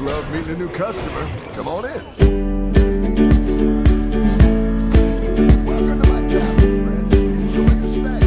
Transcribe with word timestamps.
always 0.00 0.12
love 0.14 0.32
meeting 0.32 0.54
a 0.54 0.58
new 0.58 0.68
customer. 0.70 1.28
Come 1.54 1.68
on 1.68 1.84
in. 1.84 1.92
Welcome 5.66 6.02
to 6.02 6.08
my 6.12 6.28
tavern, 6.28 6.84
friend. 6.84 7.12
Enjoy 7.14 7.62
your 7.62 7.88
stay. 7.88 8.20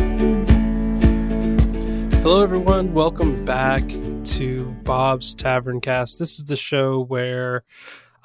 Hello, 2.22 2.44
everyone. 2.44 2.94
Welcome 2.94 3.44
back 3.46 3.88
to 3.88 4.66
Bob's 4.84 5.34
Tavern 5.34 5.82
Cast. 5.82 6.20
This 6.20 6.38
is 6.38 6.46
the 6.46 6.56
show 6.56 7.02
where 7.04 7.64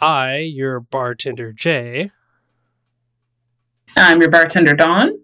I, 0.00 0.38
your 0.38 0.80
bartender 0.80 1.52
Jay, 1.52 2.10
I'm 3.96 4.20
your 4.20 4.30
bartender, 4.30 4.74
Dawn. 4.74 5.18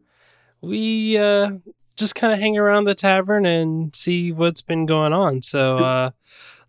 we 0.61 1.17
uh, 1.17 1.59
just 1.97 2.17
kind 2.17 2.33
of 2.33 2.41
hang 2.41 2.59
around 2.59 2.85
the 2.85 2.95
tavern 2.95 3.47
and 3.47 3.95
see 3.95 4.33
what's 4.33 4.63
been 4.63 4.85
going 4.87 5.13
on. 5.13 5.43
So 5.43 5.79
uh, 5.79 6.11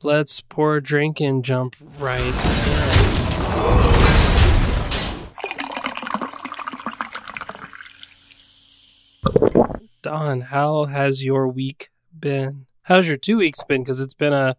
let's 0.06 0.40
pour 0.40 0.76
a 0.76 0.84
drink 0.84 1.20
and 1.20 1.44
jump 1.44 1.76
right 1.98 2.22
in. 2.22 2.32
Don, 10.04 10.42
how 10.42 10.86
has 10.86 11.24
your 11.24 11.48
week 11.48 11.90
been? 12.18 12.68
How's 12.84 13.08
your 13.08 13.18
two 13.18 13.38
weeks 13.38 13.64
been? 13.64 13.82
Because 13.82 14.00
it's 14.00 14.14
been 14.14 14.32
a 14.32 14.56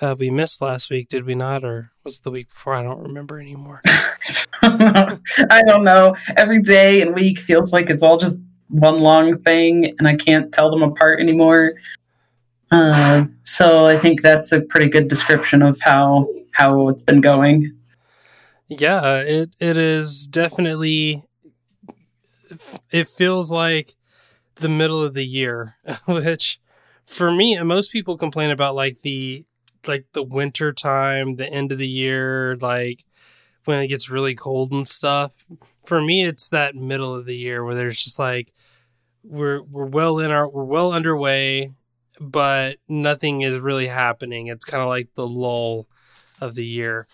uh, 0.00 0.16
we 0.18 0.28
missed 0.28 0.60
last 0.60 0.90
week, 0.90 1.08
did 1.08 1.24
we 1.24 1.34
not, 1.34 1.64
or 1.64 1.92
was 2.04 2.20
the 2.20 2.30
week 2.30 2.48
before? 2.50 2.74
I 2.74 2.82
don't 2.82 3.02
remember 3.02 3.40
anymore. 3.40 3.80
I 4.62 5.62
don't 5.66 5.84
know. 5.84 6.16
Every 6.36 6.60
day 6.60 7.00
and 7.00 7.14
week 7.14 7.38
feels 7.38 7.72
like 7.72 7.88
it's 7.88 8.02
all 8.02 8.18
just 8.18 8.38
one 8.68 9.00
long 9.00 9.38
thing, 9.38 9.94
and 9.98 10.08
I 10.08 10.16
can't 10.16 10.52
tell 10.52 10.70
them 10.70 10.82
apart 10.82 11.20
anymore. 11.20 11.74
Uh, 12.70 13.26
so 13.42 13.86
I 13.86 13.96
think 13.96 14.22
that's 14.22 14.52
a 14.52 14.60
pretty 14.60 14.88
good 14.88 15.08
description 15.08 15.62
of 15.62 15.80
how 15.80 16.28
how 16.52 16.88
it's 16.88 17.02
been 17.02 17.20
going. 17.20 17.72
Yeah, 18.68 19.20
it 19.20 19.54
it 19.60 19.76
is 19.76 20.26
definitely. 20.26 21.22
It 22.90 23.08
feels 23.08 23.50
like 23.50 23.94
the 24.56 24.68
middle 24.68 25.02
of 25.02 25.14
the 25.14 25.26
year, 25.26 25.76
which 26.06 26.60
for 27.06 27.30
me 27.30 27.60
most 27.62 27.92
people 27.92 28.16
complain 28.16 28.50
about 28.50 28.74
like 28.74 29.02
the 29.02 29.44
like 29.86 30.06
the 30.12 30.22
winter 30.22 30.72
time, 30.72 31.36
the 31.36 31.48
end 31.52 31.72
of 31.72 31.78
the 31.78 31.88
year, 31.88 32.56
like 32.56 33.04
when 33.64 33.80
it 33.80 33.88
gets 33.88 34.10
really 34.10 34.34
cold 34.34 34.72
and 34.72 34.88
stuff. 34.88 35.44
For 35.84 36.00
me, 36.00 36.24
it's 36.24 36.48
that 36.50 36.74
middle 36.74 37.14
of 37.14 37.26
the 37.26 37.36
year 37.36 37.64
where 37.64 37.74
there's 37.74 38.02
just 38.02 38.18
like 38.18 38.52
we're 39.24 39.62
we're 39.62 39.86
well 39.86 40.18
in 40.20 40.30
our 40.30 40.48
we're 40.48 40.64
well 40.64 40.92
underway, 40.92 41.72
but 42.20 42.78
nothing 42.88 43.42
is 43.42 43.60
really 43.60 43.86
happening. 43.86 44.46
It's 44.46 44.64
kind 44.64 44.82
of 44.82 44.88
like 44.88 45.14
the 45.14 45.26
lull 45.26 45.86
of 46.40 46.54
the 46.54 46.66
year 46.66 47.06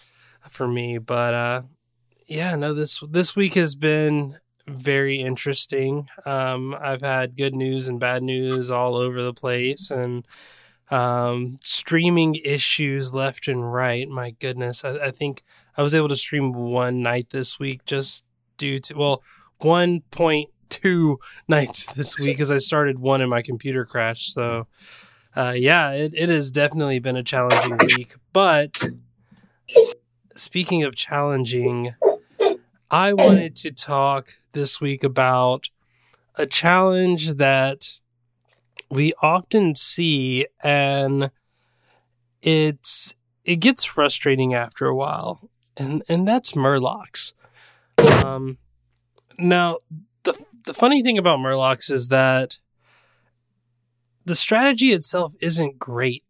for 0.49 0.67
me. 0.67 0.99
But 0.99 1.35
uh 1.35 1.63
yeah, 2.27 2.57
no 2.57 2.73
this 2.75 3.01
this 3.11 3.37
week 3.37 3.55
has 3.55 3.75
been 3.75 4.37
very 4.67 5.21
interesting. 5.21 6.09
Um 6.25 6.75
I've 6.81 7.03
had 7.03 7.37
good 7.37 7.55
news 7.55 7.89
and 7.89 8.01
bad 8.01 8.23
news 8.23 8.71
all 8.71 8.97
over 8.97 9.23
the 9.23 9.35
place 9.35 9.91
and 9.91 10.27
um 10.91 11.57
streaming 11.63 12.37
issues 12.45 13.15
left 13.15 13.49
and 13.49 13.73
right. 13.73 14.09
My 14.09 14.31
goodness. 14.31 14.85
I, 14.85 15.07
I 15.07 15.11
think 15.11 15.43
I 15.77 15.83
was 15.83 15.95
able 15.95 16.09
to 16.09 16.17
stream 16.17 16.53
one 16.53 17.03
night 17.03 17.31
this 17.31 17.59
week 17.59 17.85
just 17.87 18.25
due 18.57 18.79
to 18.81 18.95
well 18.95 19.23
1.2 20.83 21.17
nights 21.49 21.87
this 21.97 22.19
week 22.19 22.37
because 22.37 22.51
I 22.51 22.59
started 22.59 22.99
one 22.99 23.21
and 23.21 23.31
my 23.31 23.43
computer 23.43 23.85
crashed. 23.85 24.33
So 24.33 24.67
uh, 25.37 25.55
yeah, 25.57 25.93
it, 25.93 26.13
it 26.15 26.29
has 26.29 26.51
definitely 26.51 26.99
been 26.99 27.17
a 27.17 27.23
challenging 27.23 27.79
week. 27.97 28.15
But 28.33 28.83
speaking 30.37 30.83
of 30.83 30.95
challenging, 30.95 31.95
I 32.91 33.13
wanted 33.13 33.57
to 33.57 33.71
talk 33.73 34.29
this 34.53 34.81
week 34.81 35.03
about 35.03 35.69
a 36.37 36.47
challenge 36.47 37.35
that 37.35 37.99
we 38.91 39.13
often 39.23 39.75
see 39.75 40.47
and 40.63 41.31
it's 42.43 43.15
it 43.45 43.57
gets 43.57 43.85
frustrating 43.85 44.53
after 44.53 44.87
a 44.87 44.95
while 44.95 45.49
and 45.77 46.03
and 46.09 46.27
that's 46.29 46.53
murlocs 46.53 47.33
um 48.25 48.59
now 49.39 49.79
the 50.65 50.75
funny 50.75 51.03
thing 51.03 51.19
about 51.19 51.39
murlocs 51.39 51.91
is 51.91 52.09
that 52.09 52.59
the 54.25 54.35
strategy 54.35 54.93
itself 54.93 55.35
isn't 55.41 55.79
great 55.79 56.25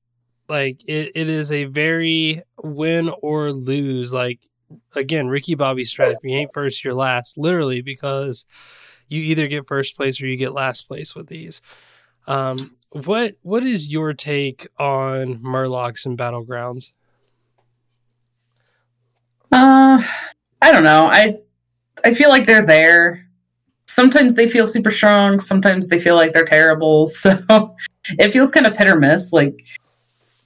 like 0.48 0.82
it, 0.86 1.12
it 1.14 1.28
is 1.28 1.52
a 1.52 1.64
very 1.64 2.42
win 2.62 3.10
or 3.22 3.52
lose 3.52 4.12
like 4.12 4.40
again 4.94 5.28
ricky 5.28 5.54
bobby 5.54 5.84
strategy 5.84 6.18
you 6.24 6.36
ain't 6.36 6.52
first 6.52 6.84
you're 6.84 6.94
last 6.94 7.36
literally 7.36 7.82
because 7.82 8.46
you 9.08 9.20
either 9.20 9.46
get 9.46 9.66
first 9.66 9.96
place 9.96 10.22
or 10.22 10.26
you 10.26 10.36
get 10.36 10.54
last 10.54 10.88
place 10.88 11.14
with 11.14 11.26
these 11.28 11.60
um 12.26 12.76
what 12.90 13.34
what 13.42 13.62
is 13.62 13.88
your 13.90 14.12
take 14.12 14.66
on 14.78 15.34
murlocs 15.36 16.06
and 16.06 16.18
battlegrounds 16.18 16.92
Uh, 19.52 20.02
I 20.62 20.72
don't 20.72 20.84
know. 20.84 21.06
I 21.06 21.38
I 22.04 22.14
feel 22.14 22.30
like 22.30 22.46
they're 22.46 22.64
there. 22.64 23.28
Sometimes 23.92 24.34
they 24.36 24.48
feel 24.48 24.66
super 24.66 24.90
strong. 24.90 25.38
Sometimes 25.38 25.88
they 25.88 25.98
feel 25.98 26.14
like 26.16 26.32
they're 26.32 26.44
terrible. 26.44 27.06
So 27.22 27.74
it 28.18 28.32
feels 28.32 28.50
kind 28.50 28.66
of 28.66 28.76
hit 28.76 28.88
or 28.88 28.96
miss. 28.98 29.32
Like 29.32 29.54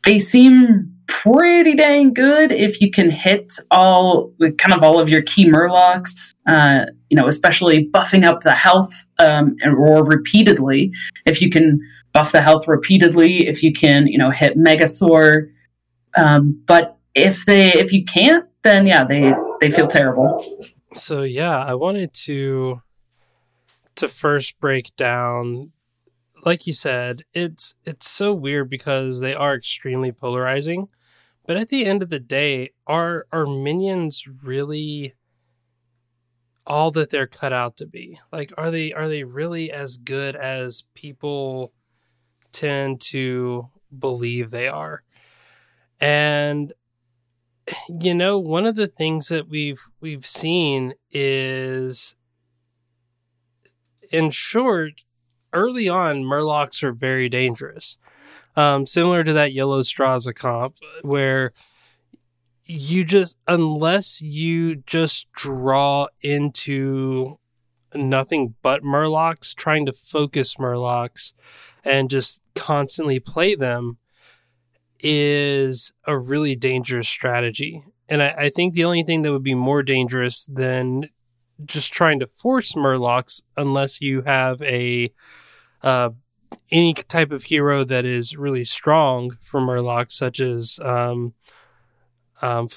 they 0.04 0.18
seem 0.18 0.92
pretty 1.06 1.74
dang 1.74 2.12
good 2.12 2.50
if 2.52 2.80
you 2.80 2.90
can 2.90 3.08
hit 3.08 3.52
all 3.70 4.32
kind 4.40 4.74
of 4.74 4.82
all 4.82 5.00
of 5.00 5.08
your 5.08 5.22
key 5.22 5.46
murlocs. 5.46 6.34
Uh, 6.46 6.86
you 7.08 7.16
know, 7.16 7.26
especially 7.28 7.88
buffing 7.88 8.24
up 8.24 8.40
the 8.40 8.54
health 8.54 8.92
um, 9.20 9.56
and- 9.62 9.74
or 9.76 10.04
repeatedly. 10.04 10.92
If 11.24 11.40
you 11.40 11.48
can 11.48 11.80
buff 12.12 12.32
the 12.32 12.42
health 12.42 12.66
repeatedly, 12.66 13.46
if 13.46 13.62
you 13.62 13.72
can, 13.72 14.06
you 14.06 14.18
know, 14.18 14.30
hit 14.30 14.58
Megasaur. 14.58 15.48
Um, 16.16 16.60
but 16.66 16.96
if 17.14 17.44
they 17.46 17.72
if 17.74 17.92
you 17.92 18.04
can't, 18.04 18.44
then 18.62 18.86
yeah, 18.86 19.04
they 19.04 19.32
they 19.60 19.70
feel 19.70 19.86
terrible. 19.86 20.28
So 20.92 21.22
yeah, 21.22 21.64
I 21.64 21.74
wanted 21.74 22.12
to 22.26 22.82
to 23.96 24.08
first 24.08 24.58
break 24.60 24.94
down 24.96 25.72
like 26.46 26.66
you 26.66 26.72
said, 26.72 27.24
it's 27.34 27.74
it's 27.84 28.08
so 28.08 28.32
weird 28.32 28.70
because 28.70 29.20
they 29.20 29.34
are 29.34 29.54
extremely 29.54 30.12
polarizing. 30.12 30.88
But 31.44 31.56
at 31.56 31.68
the 31.68 31.84
end 31.84 32.02
of 32.02 32.08
the 32.08 32.20
day, 32.20 32.70
are 32.86 33.26
are 33.32 33.46
minions 33.46 34.24
really 34.44 35.14
all 36.66 36.90
that 36.92 37.10
they're 37.10 37.26
cut 37.26 37.52
out 37.52 37.76
to 37.78 37.86
be? 37.86 38.20
Like 38.32 38.52
are 38.56 38.70
they 38.70 38.92
are 38.92 39.08
they 39.08 39.24
really 39.24 39.72
as 39.72 39.96
good 39.96 40.36
as 40.36 40.84
people 40.94 41.72
tend 42.52 43.00
to 43.00 43.68
believe 43.98 44.50
they 44.50 44.68
are? 44.68 45.02
And 46.00 46.72
you 47.88 48.14
know, 48.14 48.38
one 48.38 48.66
of 48.66 48.76
the 48.76 48.86
things 48.86 49.28
that 49.28 49.48
we've 49.48 49.82
we've 50.00 50.26
seen 50.26 50.94
is 51.10 52.14
in 54.10 54.30
short, 54.30 55.02
early 55.52 55.88
on, 55.88 56.22
Murlocs 56.22 56.82
are 56.82 56.92
very 56.92 57.28
dangerous. 57.28 57.98
Um, 58.56 58.86
similar 58.86 59.22
to 59.22 59.32
that 59.34 59.52
Yellow 59.52 59.80
Straza 59.80 60.34
comp, 60.34 60.76
where 61.02 61.52
you 62.64 63.04
just, 63.04 63.38
unless 63.46 64.20
you 64.20 64.76
just 64.76 65.30
draw 65.32 66.06
into 66.22 67.38
nothing 67.94 68.54
but 68.62 68.82
Murlocs, 68.82 69.54
trying 69.54 69.86
to 69.86 69.92
focus 69.92 70.56
Murlocs 70.56 71.32
and 71.84 72.10
just 72.10 72.42
constantly 72.54 73.20
play 73.20 73.54
them 73.54 73.98
is 75.00 75.92
a 76.06 76.18
really 76.18 76.56
dangerous 76.56 77.08
strategy. 77.08 77.84
And 78.08 78.22
I, 78.22 78.34
I 78.38 78.48
think 78.48 78.74
the 78.74 78.84
only 78.84 79.02
thing 79.02 79.22
that 79.22 79.32
would 79.32 79.42
be 79.42 79.54
more 79.54 79.82
dangerous 79.82 80.46
than 80.46 81.10
just 81.64 81.92
trying 81.92 82.20
to 82.20 82.26
force 82.26 82.74
Murlocs, 82.74 83.42
unless 83.56 84.00
you 84.00 84.22
have 84.22 84.60
a 84.62 85.12
uh, 85.82 86.10
any 86.70 86.94
type 86.94 87.32
of 87.32 87.44
hero 87.44 87.84
that 87.84 88.04
is 88.04 88.36
really 88.36 88.64
strong 88.64 89.30
for 89.40 89.60
Murlocs, 89.60 90.12
such 90.12 90.40
as 90.40 90.78
um, 90.82 91.34
um, 92.42 92.68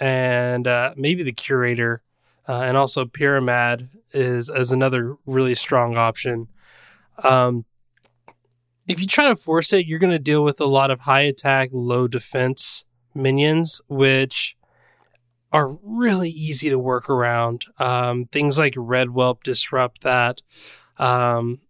and 0.00 0.66
uh, 0.66 0.94
maybe 0.96 1.22
the 1.22 1.32
Curator, 1.32 2.02
uh, 2.48 2.60
and 2.62 2.76
also 2.76 3.04
Pyramad 3.04 3.88
is 4.12 4.48
is 4.48 4.72
another 4.72 5.16
really 5.26 5.54
strong 5.54 5.96
option. 5.96 6.48
Um, 7.22 7.64
if 8.86 9.00
you 9.00 9.06
try 9.06 9.28
to 9.28 9.36
force 9.36 9.72
it, 9.72 9.86
you're 9.86 9.98
going 9.98 10.12
to 10.12 10.18
deal 10.18 10.44
with 10.44 10.60
a 10.60 10.66
lot 10.66 10.90
of 10.90 11.00
high 11.00 11.22
attack, 11.22 11.70
low 11.72 12.06
defense 12.06 12.84
minions, 13.14 13.80
which 13.88 14.55
are 15.56 15.78
really 15.82 16.28
easy 16.28 16.68
to 16.68 16.78
work 16.78 17.08
around. 17.08 17.64
Um, 17.78 18.26
things 18.26 18.58
like 18.58 18.74
Red 18.76 19.08
Whelp 19.08 19.42
disrupt 19.42 20.02
that. 20.02 20.42
Um, 20.98 21.60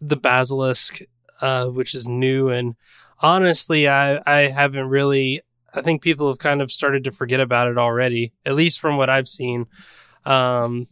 the 0.00 0.16
Basilisk, 0.16 1.00
uh, 1.40 1.66
which 1.66 1.92
is 1.92 2.08
new, 2.08 2.48
and 2.48 2.76
honestly, 3.20 3.88
I 3.88 4.20
I 4.26 4.48
haven't 4.48 4.86
really 4.86 5.40
I 5.74 5.80
think 5.80 6.02
people 6.02 6.28
have 6.28 6.38
kind 6.38 6.62
of 6.62 6.70
started 6.70 7.02
to 7.04 7.10
forget 7.10 7.40
about 7.40 7.66
it 7.66 7.78
already, 7.78 8.32
at 8.46 8.54
least 8.54 8.78
from 8.78 8.96
what 8.96 9.10
I've 9.10 9.28
seen. 9.28 9.66
Um, 10.24 10.86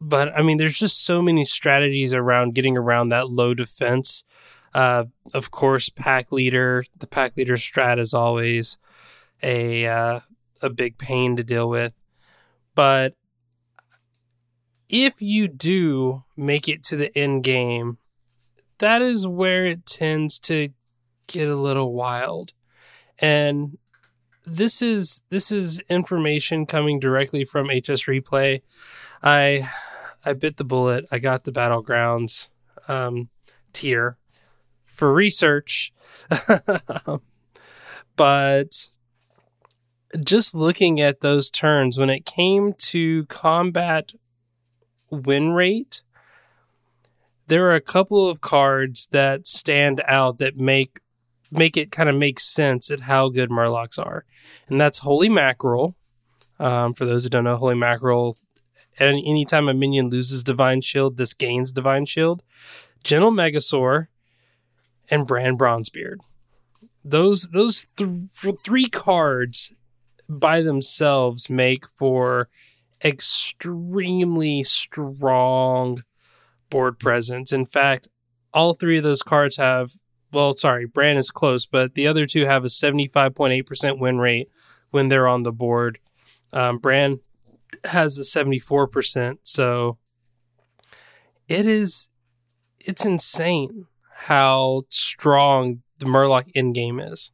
but 0.00 0.34
I 0.34 0.40
mean, 0.40 0.56
there's 0.56 0.78
just 0.78 1.04
so 1.04 1.20
many 1.20 1.44
strategies 1.44 2.14
around 2.14 2.54
getting 2.54 2.78
around 2.78 3.10
that 3.10 3.28
low 3.28 3.52
defense. 3.52 4.24
Uh, 4.72 5.04
of 5.34 5.50
course, 5.50 5.90
pack 5.90 6.32
leader, 6.32 6.84
the 6.96 7.06
pack 7.06 7.36
leader 7.36 7.56
strat 7.56 7.98
is 7.98 8.14
always 8.14 8.78
a 9.42 9.86
uh, 9.86 10.20
a 10.62 10.70
big 10.70 10.98
pain 10.98 11.36
to 11.36 11.44
deal 11.44 11.68
with. 11.68 11.94
But 12.74 13.14
if 14.88 15.20
you 15.20 15.48
do 15.48 16.24
make 16.36 16.68
it 16.68 16.82
to 16.84 16.96
the 16.96 17.16
end 17.16 17.44
game, 17.44 17.98
that 18.78 19.02
is 19.02 19.26
where 19.26 19.66
it 19.66 19.84
tends 19.84 20.38
to 20.40 20.70
get 21.26 21.48
a 21.48 21.56
little 21.56 21.92
wild. 21.92 22.52
And 23.18 23.78
this 24.46 24.80
is 24.80 25.22
this 25.30 25.52
is 25.52 25.80
information 25.90 26.64
coming 26.66 26.98
directly 26.98 27.44
from 27.44 27.66
HS 27.66 28.06
Replay. 28.06 28.62
I 29.22 29.68
I 30.24 30.32
bit 30.32 30.56
the 30.56 30.64
bullet. 30.64 31.04
I 31.10 31.18
got 31.18 31.44
the 31.44 31.52
battlegrounds 31.52 32.48
um, 32.88 33.28
tier 33.72 34.16
for 34.86 35.12
research, 35.12 35.92
but 38.16 38.90
just 40.24 40.54
looking 40.54 41.00
at 41.00 41.20
those 41.20 41.50
turns 41.50 41.98
when 41.98 42.10
it 42.10 42.24
came 42.24 42.72
to 42.72 43.24
combat 43.26 44.12
win 45.10 45.50
rate, 45.50 46.02
there 47.46 47.66
are 47.66 47.74
a 47.74 47.80
couple 47.80 48.28
of 48.28 48.40
cards 48.40 49.08
that 49.12 49.46
stand 49.46 50.02
out 50.06 50.38
that 50.38 50.56
make 50.56 51.00
make 51.50 51.78
it 51.78 51.90
kind 51.90 52.10
of 52.10 52.14
make 52.14 52.38
sense 52.38 52.90
at 52.90 53.00
how 53.00 53.30
good 53.30 53.48
Murlocs 53.48 53.98
are, 53.98 54.24
and 54.68 54.80
that's 54.80 54.98
Holy 54.98 55.28
Mackerel. 55.28 55.94
Um, 56.60 56.92
for 56.92 57.06
those 57.06 57.22
who 57.22 57.30
don't 57.30 57.44
know, 57.44 57.56
Holy 57.56 57.74
Mackerel, 57.74 58.36
any 58.98 59.26
anytime 59.26 59.68
a 59.68 59.74
minion 59.74 60.10
loses 60.10 60.44
Divine 60.44 60.80
Shield, 60.80 61.16
this 61.16 61.34
gains 61.34 61.72
Divine 61.72 62.04
Shield. 62.04 62.42
Gentle 63.04 63.30
Megasaur 63.30 64.08
and 65.10 65.26
Brann 65.26 65.56
Bronzebeard. 65.56 66.16
Those 67.04 67.48
those 67.52 67.86
th- 67.96 68.58
three 68.64 68.88
cards 68.88 69.72
by 70.28 70.62
themselves 70.62 71.48
make 71.48 71.86
for 71.96 72.48
extremely 73.04 74.62
strong 74.62 76.02
board 76.70 76.98
presence. 76.98 77.52
In 77.52 77.66
fact, 77.66 78.08
all 78.52 78.74
three 78.74 78.98
of 78.98 79.04
those 79.04 79.22
cards 79.22 79.56
have, 79.56 79.92
well, 80.32 80.54
sorry, 80.54 80.86
Brann 80.86 81.16
is 81.16 81.30
close, 81.30 81.66
but 81.66 81.94
the 81.94 82.06
other 82.06 82.26
two 82.26 82.44
have 82.44 82.64
a 82.64 82.68
75.8% 82.68 83.98
win 83.98 84.18
rate 84.18 84.48
when 84.90 85.08
they're 85.08 85.28
on 85.28 85.42
the 85.42 85.52
board. 85.52 85.98
Um, 86.52 86.78
Brann 86.78 87.20
has 87.84 88.18
a 88.18 88.22
74%. 88.22 89.38
So 89.42 89.98
it 91.46 91.66
is, 91.66 92.08
it's 92.80 93.06
insane 93.06 93.86
how 94.22 94.82
strong 94.90 95.82
the 95.98 96.06
Murloc 96.06 96.50
in 96.54 96.72
game 96.72 97.00
is. 97.00 97.32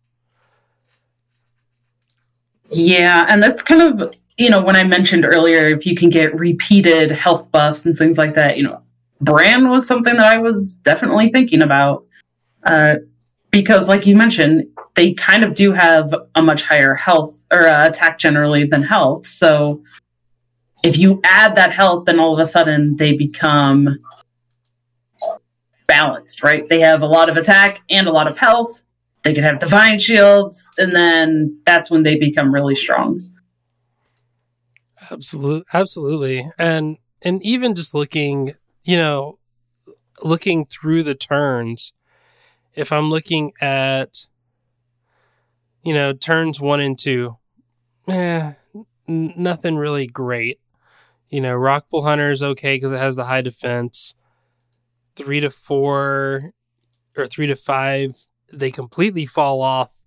Yeah, 2.71 3.27
and 3.29 3.43
that's 3.43 3.63
kind 3.63 3.83
of 3.83 4.15
you 4.37 4.51
know 4.51 4.63
when 4.63 4.77
I 4.77 4.85
mentioned 4.85 5.25
earlier, 5.25 5.69
if 5.69 5.87
you 5.87 5.95
can 5.95 6.11
get 6.11 6.35
repeated 6.35 7.11
health 7.11 7.51
buffs 7.53 7.87
and 7.87 7.97
things 7.97 8.19
like 8.19 8.35
that, 8.35 8.57
you 8.57 8.65
know, 8.65 8.83
Brann 9.21 9.69
was 9.69 9.87
something 9.87 10.17
that 10.17 10.27
I 10.27 10.39
was 10.39 10.75
definitely 10.77 11.31
thinking 11.31 11.63
about 11.63 12.05
uh, 12.65 12.97
because, 13.51 13.89
like 13.89 14.07
you 14.07 14.17
mentioned, 14.17 14.67
they 14.95 15.13
kind 15.13 15.45
of 15.45 15.55
do 15.55 15.73
have 15.73 16.15
a 16.35 16.43
much 16.43 16.63
higher 16.63 16.95
health 16.95 17.43
or 17.53 17.67
uh, 17.67 17.89
attack 17.89 18.19
generally 18.19 18.65
than 18.65 18.83
health. 18.83 19.27
So 19.27 19.83
if 20.83 20.99
you 20.99 21.21
add 21.25 21.57
that 21.57 21.73
health, 21.73 22.05
then 22.05 22.21
all 22.21 22.35
of 22.35 22.39
a 22.39 22.47
sudden 22.47 22.97
they 22.97 23.13
become 23.13 23.99
balanced, 25.87 26.43
right? 26.43 26.69
They 26.69 26.81
have 26.81 27.03
a 27.03 27.07
lot 27.07 27.29
of 27.29 27.37
attack 27.37 27.81
and 27.91 28.07
a 28.07 28.13
lot 28.13 28.29
of 28.29 28.39
health 28.39 28.84
they 29.25 29.35
can 29.35 29.43
have 29.43 29.59
divine 29.59 29.99
shields, 29.99 30.69
and 30.79 30.95
then 30.95 31.59
that's 31.65 31.91
when 31.91 32.03
they 32.03 32.17
become 32.17 32.53
really 32.53 32.75
strong. 32.75 33.21
Absolutely, 35.11 35.65
absolutely, 35.73 36.51
and 36.59 36.99
and 37.23 37.43
even 37.43 37.75
just 37.75 37.95
looking, 37.95 38.55
you 38.85 38.97
know, 38.97 39.39
looking 40.23 40.65
through 40.65 41.03
the 41.03 41.15
turns, 41.15 41.93
if 42.75 42.93
I'm 42.93 43.11
looking 43.11 43.53
at, 43.61 44.27
you 45.83 45.95
know, 45.95 46.13
turns 46.13 46.61
one 46.61 46.81
and 46.81 46.99
two, 46.99 47.37
eh, 48.09 48.53
n- 49.09 49.33
nothing 49.37 49.77
really 49.77 50.07
great. 50.07 50.61
You 51.31 51.41
know, 51.41 51.57
Rockpool 51.57 52.05
Hunter 52.05 52.31
is 52.31 52.43
okay 52.43 52.77
because 52.77 52.93
it 52.93 52.99
has 52.99 53.17
the 53.17 53.25
high 53.25 53.43
defense. 53.43 54.15
Three 55.17 55.41
to 55.41 55.51
four 55.51 56.53
or 57.17 57.27
three 57.27 57.47
to 57.47 57.57
five 57.57 58.27
they 58.53 58.71
completely 58.71 59.27
fall 59.27 59.61
off 59.63 60.03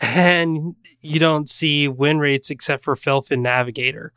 and 0.00 0.74
you 1.00 1.18
don't 1.18 1.48
see 1.48 1.88
win 1.88 2.18
rates 2.18 2.50
except 2.50 2.84
for 2.84 2.96
Felfin 2.96 3.40
Navigator. 3.40 4.12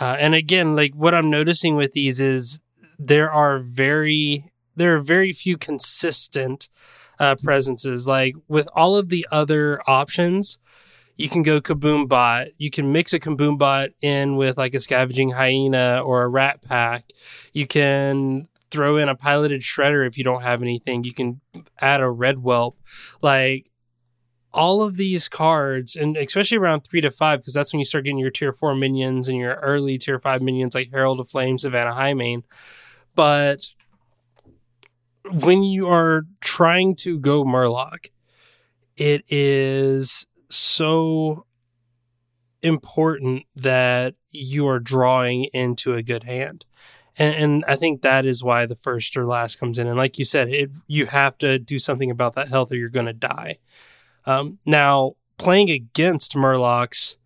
Uh, 0.00 0.16
and 0.18 0.34
again, 0.34 0.74
like 0.74 0.92
what 0.94 1.14
I'm 1.14 1.30
noticing 1.30 1.76
with 1.76 1.92
these 1.92 2.20
is 2.20 2.60
there 2.98 3.30
are 3.30 3.58
very 3.58 4.50
there 4.76 4.96
are 4.96 5.00
very 5.00 5.32
few 5.32 5.56
consistent 5.56 6.68
uh, 7.20 7.36
presences. 7.42 8.08
Like 8.08 8.34
with 8.48 8.68
all 8.74 8.96
of 8.96 9.08
the 9.08 9.26
other 9.30 9.80
options, 9.86 10.58
you 11.16 11.28
can 11.28 11.42
go 11.42 11.60
Kaboom 11.60 12.08
Bot. 12.08 12.48
You 12.58 12.70
can 12.70 12.90
mix 12.90 13.12
a 13.12 13.20
Kaboom 13.20 13.56
Bot 13.56 13.90
in 14.00 14.36
with 14.36 14.58
like 14.58 14.74
a 14.74 14.80
Scavenging 14.80 15.30
Hyena 15.30 16.00
or 16.04 16.24
a 16.24 16.28
Rat 16.28 16.62
Pack. 16.62 17.10
You 17.52 17.66
can 17.66 18.48
throw 18.74 18.96
in 18.96 19.08
a 19.08 19.14
piloted 19.14 19.60
shredder 19.60 20.04
if 20.04 20.18
you 20.18 20.24
don't 20.24 20.42
have 20.42 20.60
anything. 20.60 21.04
You 21.04 21.14
can 21.14 21.40
add 21.80 22.00
a 22.00 22.10
red 22.10 22.38
whelp. 22.38 22.76
Like 23.22 23.68
all 24.52 24.82
of 24.82 24.96
these 24.96 25.28
cards, 25.28 25.94
and 25.94 26.16
especially 26.16 26.58
around 26.58 26.80
three 26.80 27.00
to 27.00 27.10
five, 27.12 27.38
because 27.38 27.54
that's 27.54 27.72
when 27.72 27.78
you 27.78 27.84
start 27.84 28.02
getting 28.02 28.18
your 28.18 28.32
tier 28.32 28.52
four 28.52 28.74
minions 28.74 29.28
and 29.28 29.38
your 29.38 29.54
early 29.56 29.96
tier 29.96 30.18
five 30.18 30.42
minions 30.42 30.74
like 30.74 30.90
Herald 30.90 31.20
of 31.20 31.28
Flame, 31.28 31.56
Savannah 31.56 31.92
Highmane. 31.92 32.42
But 33.14 33.74
when 35.30 35.62
you 35.62 35.88
are 35.88 36.24
trying 36.40 36.96
to 36.96 37.18
go 37.20 37.44
Murloc, 37.44 38.10
it 38.96 39.22
is 39.28 40.26
so 40.50 41.46
important 42.60 43.44
that 43.54 44.14
you 44.30 44.66
are 44.66 44.80
drawing 44.80 45.46
into 45.52 45.94
a 45.94 46.02
good 46.02 46.24
hand 46.24 46.64
and, 47.16 47.34
and, 47.34 47.64
I 47.68 47.76
think 47.76 48.02
that 48.02 48.26
is 48.26 48.42
why 48.42 48.66
the 48.66 48.74
first 48.74 49.16
or 49.16 49.24
last 49.24 49.60
comes 49.60 49.78
in. 49.78 49.86
And 49.86 49.96
like 49.96 50.18
you 50.18 50.24
said, 50.24 50.48
it, 50.48 50.70
you 50.86 51.06
have 51.06 51.38
to 51.38 51.58
do 51.58 51.78
something 51.78 52.10
about 52.10 52.34
that 52.34 52.48
health, 52.48 52.72
or 52.72 52.76
you're 52.76 52.88
going 52.88 53.06
to 53.06 53.12
die. 53.12 53.58
Um, 54.26 54.58
now, 54.66 55.14
playing 55.38 55.70
against 55.70 56.34
Murlocs, 56.34 57.16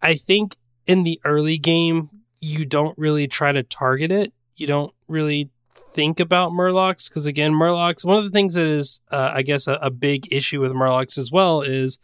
I 0.00 0.14
think 0.14 0.56
in 0.86 1.04
the 1.04 1.20
early 1.24 1.58
game 1.58 2.10
you 2.40 2.64
don't 2.64 2.98
really 2.98 3.28
try 3.28 3.52
to 3.52 3.62
target 3.62 4.10
it. 4.10 4.32
You 4.56 4.66
don't 4.66 4.92
really 5.06 5.50
think 5.94 6.18
about 6.18 6.52
Murlocs 6.52 7.08
because 7.08 7.26
again, 7.26 7.52
Murlocs. 7.52 8.04
One 8.04 8.18
of 8.18 8.24
the 8.24 8.30
things 8.30 8.54
that 8.54 8.66
is, 8.66 9.00
uh, 9.10 9.30
I 9.32 9.42
guess, 9.42 9.66
a, 9.68 9.74
a 9.74 9.90
big 9.90 10.32
issue 10.32 10.60
with 10.60 10.72
Murlocs 10.72 11.18
as 11.18 11.30
well 11.30 11.60
is 11.60 12.00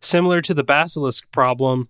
similar 0.00 0.40
to 0.42 0.54
the 0.54 0.64
Basilisk 0.64 1.30
problem 1.32 1.88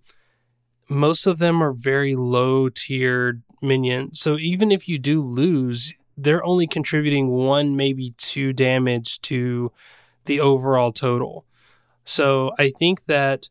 most 0.90 1.26
of 1.26 1.38
them 1.38 1.62
are 1.62 1.72
very 1.72 2.14
low 2.16 2.68
tiered 2.68 3.42
minions. 3.62 4.20
So 4.20 4.36
even 4.36 4.72
if 4.72 4.88
you 4.88 4.98
do 4.98 5.22
lose, 5.22 5.92
they're 6.16 6.44
only 6.44 6.66
contributing 6.66 7.28
one, 7.30 7.76
maybe 7.76 8.12
two 8.18 8.52
damage 8.52 9.20
to 9.22 9.72
the 10.24 10.40
overall 10.40 10.92
total. 10.92 11.46
So 12.04 12.52
I 12.58 12.70
think 12.70 13.04
that 13.04 13.48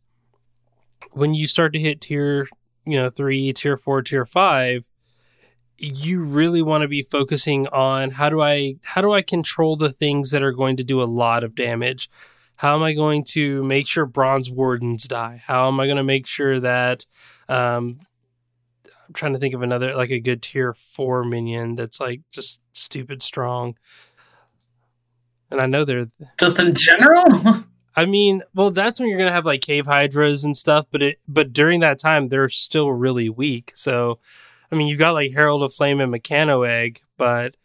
when 1.12 1.34
you 1.34 1.48
start 1.48 1.74
to 1.74 1.79
hit 1.79 2.01
tier, 2.01 2.48
you 2.86 3.00
know, 3.00 3.10
three, 3.10 3.51
tier 3.53 3.77
four, 3.77 4.01
tier 4.01 4.25
five, 4.25 4.86
you 5.77 6.22
really 6.22 6.62
want 6.62 6.81
to 6.81 6.88
be 6.89 7.01
focusing 7.01 7.67
on 7.67 8.12
how 8.12 8.29
do 8.29 8.41
I 8.41 8.75
how 8.84 9.01
do 9.01 9.13
I 9.13 9.22
control 9.22 9.77
the 9.77 9.93
things 9.93 10.31
that 10.31 10.43
are 10.43 10.51
going 10.51 10.75
to 10.77 10.84
do 10.84 11.01
a 11.01 11.05
lot 11.05 11.43
of 11.43 11.55
damage? 11.55 12.10
How 12.60 12.75
am 12.75 12.84
I 12.84 12.92
going 12.92 13.24
to 13.30 13.63
make 13.63 13.88
sure 13.88 14.06
bronze 14.06 14.51
wardens 14.51 15.08
die? 15.08 15.42
How 15.48 15.70
am 15.70 15.80
I 15.80 15.86
going 15.86 15.96
to 15.96 16.04
make 16.04 16.28
sure 16.28 16.60
that 16.60 17.06
um, 17.48 18.00
I'm 18.86 19.13
trying 19.13 19.32
to 19.32 19.39
think 19.39 19.54
of 19.54 19.62
another 19.62 19.96
like 19.96 20.12
a 20.12 20.20
good 20.20 20.42
tier 20.42 20.74
four 20.74 21.24
minion 21.24 21.75
that's 21.75 22.01
like 22.01 22.20
just 22.34 22.62
stupid 22.74 23.22
strong. 23.22 23.78
And 25.50 25.62
I 25.62 25.68
know 25.68 25.86
they're 25.86 26.08
just 26.38 26.60
in 26.60 26.75
general. 26.75 27.63
I 27.96 28.06
mean, 28.06 28.44
well, 28.54 28.72
that's 28.72 29.00
when 29.00 29.08
you're 29.08 29.20
gonna 29.20 29.32
have 29.32 29.46
like 29.46 29.62
cave 29.62 29.86
hydras 29.86 30.44
and 30.44 30.58
stuff, 30.58 30.86
but 30.92 31.01
it 31.01 31.20
but 31.30 31.54
during 31.54 31.80
that 31.80 31.98
time 31.98 32.28
they're 32.28 32.50
still 32.50 32.92
really 32.92 33.30
weak. 33.30 33.72
So, 33.74 34.20
I 34.70 34.75
mean, 34.75 34.89
you've 34.89 35.00
got 35.00 35.13
like 35.13 35.32
Herald 35.32 35.63
of 35.63 35.74
Flame 35.74 36.01
and 36.01 36.13
Mechano 36.13 36.68
Egg, 36.68 37.00
but 37.18 37.56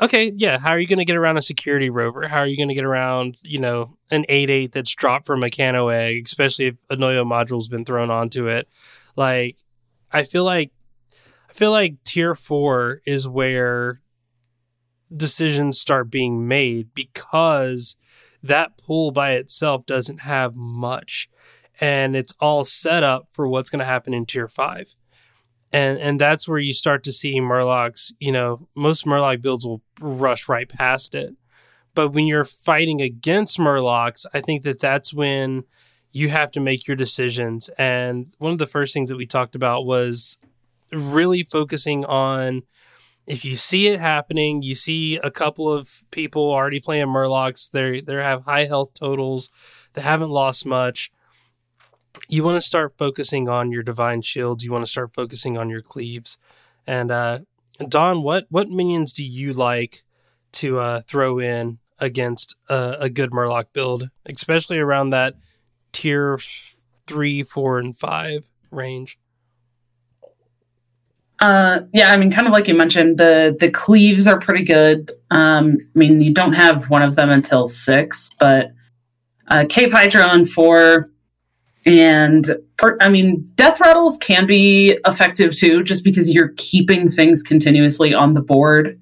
okay, 0.00 0.32
yeah, 0.34 0.58
how 0.58 0.70
are 0.70 0.78
you 0.78 0.86
going 0.86 0.98
to 0.98 1.04
get 1.04 1.16
around 1.16 1.36
a 1.36 1.42
security 1.42 1.90
rover? 1.90 2.28
How 2.28 2.38
are 2.38 2.46
you 2.46 2.56
going 2.56 2.68
to 2.68 2.74
get 2.74 2.84
around, 2.84 3.36
you 3.42 3.58
know, 3.58 3.96
an 4.10 4.24
8 4.28 4.50
8 4.50 4.72
that's 4.72 4.94
dropped 4.94 5.26
from 5.26 5.42
a 5.42 5.46
Mechano 5.48 5.92
egg, 5.92 6.24
especially 6.26 6.66
if 6.66 6.76
a 6.90 6.94
Annoy-o 6.94 7.24
module's 7.24 7.68
been 7.68 7.84
thrown 7.84 8.10
onto 8.10 8.46
it? 8.46 8.68
Like, 9.16 9.58
I 10.12 10.24
feel 10.24 10.44
like, 10.44 10.72
I 11.48 11.52
feel 11.52 11.70
like 11.70 12.02
tier 12.04 12.34
four 12.34 13.00
is 13.06 13.28
where 13.28 14.00
decisions 15.14 15.78
start 15.78 16.10
being 16.10 16.48
made 16.48 16.92
because 16.94 17.96
that 18.42 18.76
pool 18.78 19.10
by 19.10 19.32
itself 19.32 19.86
doesn't 19.86 20.18
have 20.18 20.54
much 20.54 21.28
and 21.80 22.14
it's 22.14 22.34
all 22.40 22.64
set 22.64 23.02
up 23.02 23.28
for 23.30 23.48
what's 23.48 23.70
going 23.70 23.80
to 23.80 23.84
happen 23.84 24.14
in 24.14 24.26
tier 24.26 24.48
five 24.48 24.96
and 25.74 25.98
and 25.98 26.20
that's 26.20 26.46
where 26.46 26.60
you 26.60 26.72
start 26.72 27.02
to 27.02 27.12
see 27.12 27.40
Murlocs. 27.40 28.12
You 28.20 28.30
know, 28.30 28.68
most 28.76 29.04
Murloc 29.06 29.42
builds 29.42 29.66
will 29.66 29.82
rush 30.00 30.48
right 30.48 30.68
past 30.68 31.16
it, 31.16 31.34
but 31.96 32.10
when 32.10 32.28
you're 32.28 32.44
fighting 32.44 33.00
against 33.00 33.58
Murlocs, 33.58 34.24
I 34.32 34.40
think 34.40 34.62
that 34.62 34.80
that's 34.80 35.12
when 35.12 35.64
you 36.12 36.28
have 36.28 36.52
to 36.52 36.60
make 36.60 36.86
your 36.86 36.96
decisions. 36.96 37.70
And 37.76 38.28
one 38.38 38.52
of 38.52 38.58
the 38.58 38.68
first 38.68 38.94
things 38.94 39.08
that 39.08 39.16
we 39.16 39.26
talked 39.26 39.56
about 39.56 39.84
was 39.84 40.38
really 40.92 41.42
focusing 41.42 42.04
on 42.04 42.62
if 43.26 43.44
you 43.44 43.56
see 43.56 43.88
it 43.88 43.98
happening, 43.98 44.62
you 44.62 44.76
see 44.76 45.16
a 45.16 45.30
couple 45.30 45.72
of 45.72 46.04
people 46.12 46.52
already 46.52 46.78
playing 46.78 47.08
Murlocs. 47.08 47.72
They 47.72 48.00
they 48.00 48.14
have 48.14 48.44
high 48.44 48.66
health 48.66 48.94
totals. 48.94 49.50
They 49.94 50.02
haven't 50.02 50.30
lost 50.30 50.66
much 50.66 51.10
you 52.28 52.44
want 52.44 52.56
to 52.56 52.60
start 52.60 52.94
focusing 52.96 53.48
on 53.48 53.70
your 53.70 53.82
divine 53.82 54.22
shields. 54.22 54.64
You 54.64 54.72
want 54.72 54.84
to 54.84 54.90
start 54.90 55.12
focusing 55.12 55.56
on 55.58 55.70
your 55.70 55.82
cleaves. 55.82 56.38
And 56.86 57.10
uh, 57.10 57.38
Don, 57.88 58.22
what 58.22 58.46
what 58.50 58.68
minions 58.68 59.12
do 59.12 59.24
you 59.24 59.52
like 59.52 60.02
to 60.52 60.78
uh, 60.78 61.00
throw 61.06 61.38
in 61.38 61.78
against 61.98 62.56
a, 62.68 62.96
a 63.00 63.10
good 63.10 63.30
Murloc 63.30 63.66
build, 63.72 64.10
especially 64.26 64.78
around 64.78 65.10
that 65.10 65.34
tier 65.92 66.38
three, 67.06 67.42
four, 67.42 67.78
and 67.78 67.96
five 67.96 68.50
range? 68.70 69.18
Uh, 71.40 71.80
yeah, 71.92 72.12
I 72.12 72.16
mean, 72.16 72.30
kind 72.30 72.46
of 72.46 72.52
like 72.52 72.68
you 72.68 72.74
mentioned, 72.74 73.18
the 73.18 73.56
the 73.58 73.70
cleaves 73.70 74.26
are 74.26 74.38
pretty 74.38 74.64
good. 74.64 75.10
Um, 75.30 75.78
I 75.94 75.98
mean, 75.98 76.20
you 76.20 76.32
don't 76.32 76.52
have 76.52 76.90
one 76.90 77.02
of 77.02 77.16
them 77.16 77.30
until 77.30 77.66
six, 77.66 78.30
but 78.38 78.72
uh, 79.48 79.64
Cave 79.68 79.92
Hydra 79.92 80.28
and 80.28 80.48
four 80.48 81.10
and 81.86 82.56
I 83.00 83.08
mean, 83.08 83.50
death 83.56 83.80
rattles 83.80 84.16
can 84.18 84.46
be 84.46 84.98
effective 85.06 85.54
too, 85.54 85.82
just 85.82 86.02
because 86.02 86.32
you're 86.32 86.52
keeping 86.56 87.10
things 87.10 87.42
continuously 87.42 88.14
on 88.14 88.34
the 88.34 88.40
board. 88.40 88.98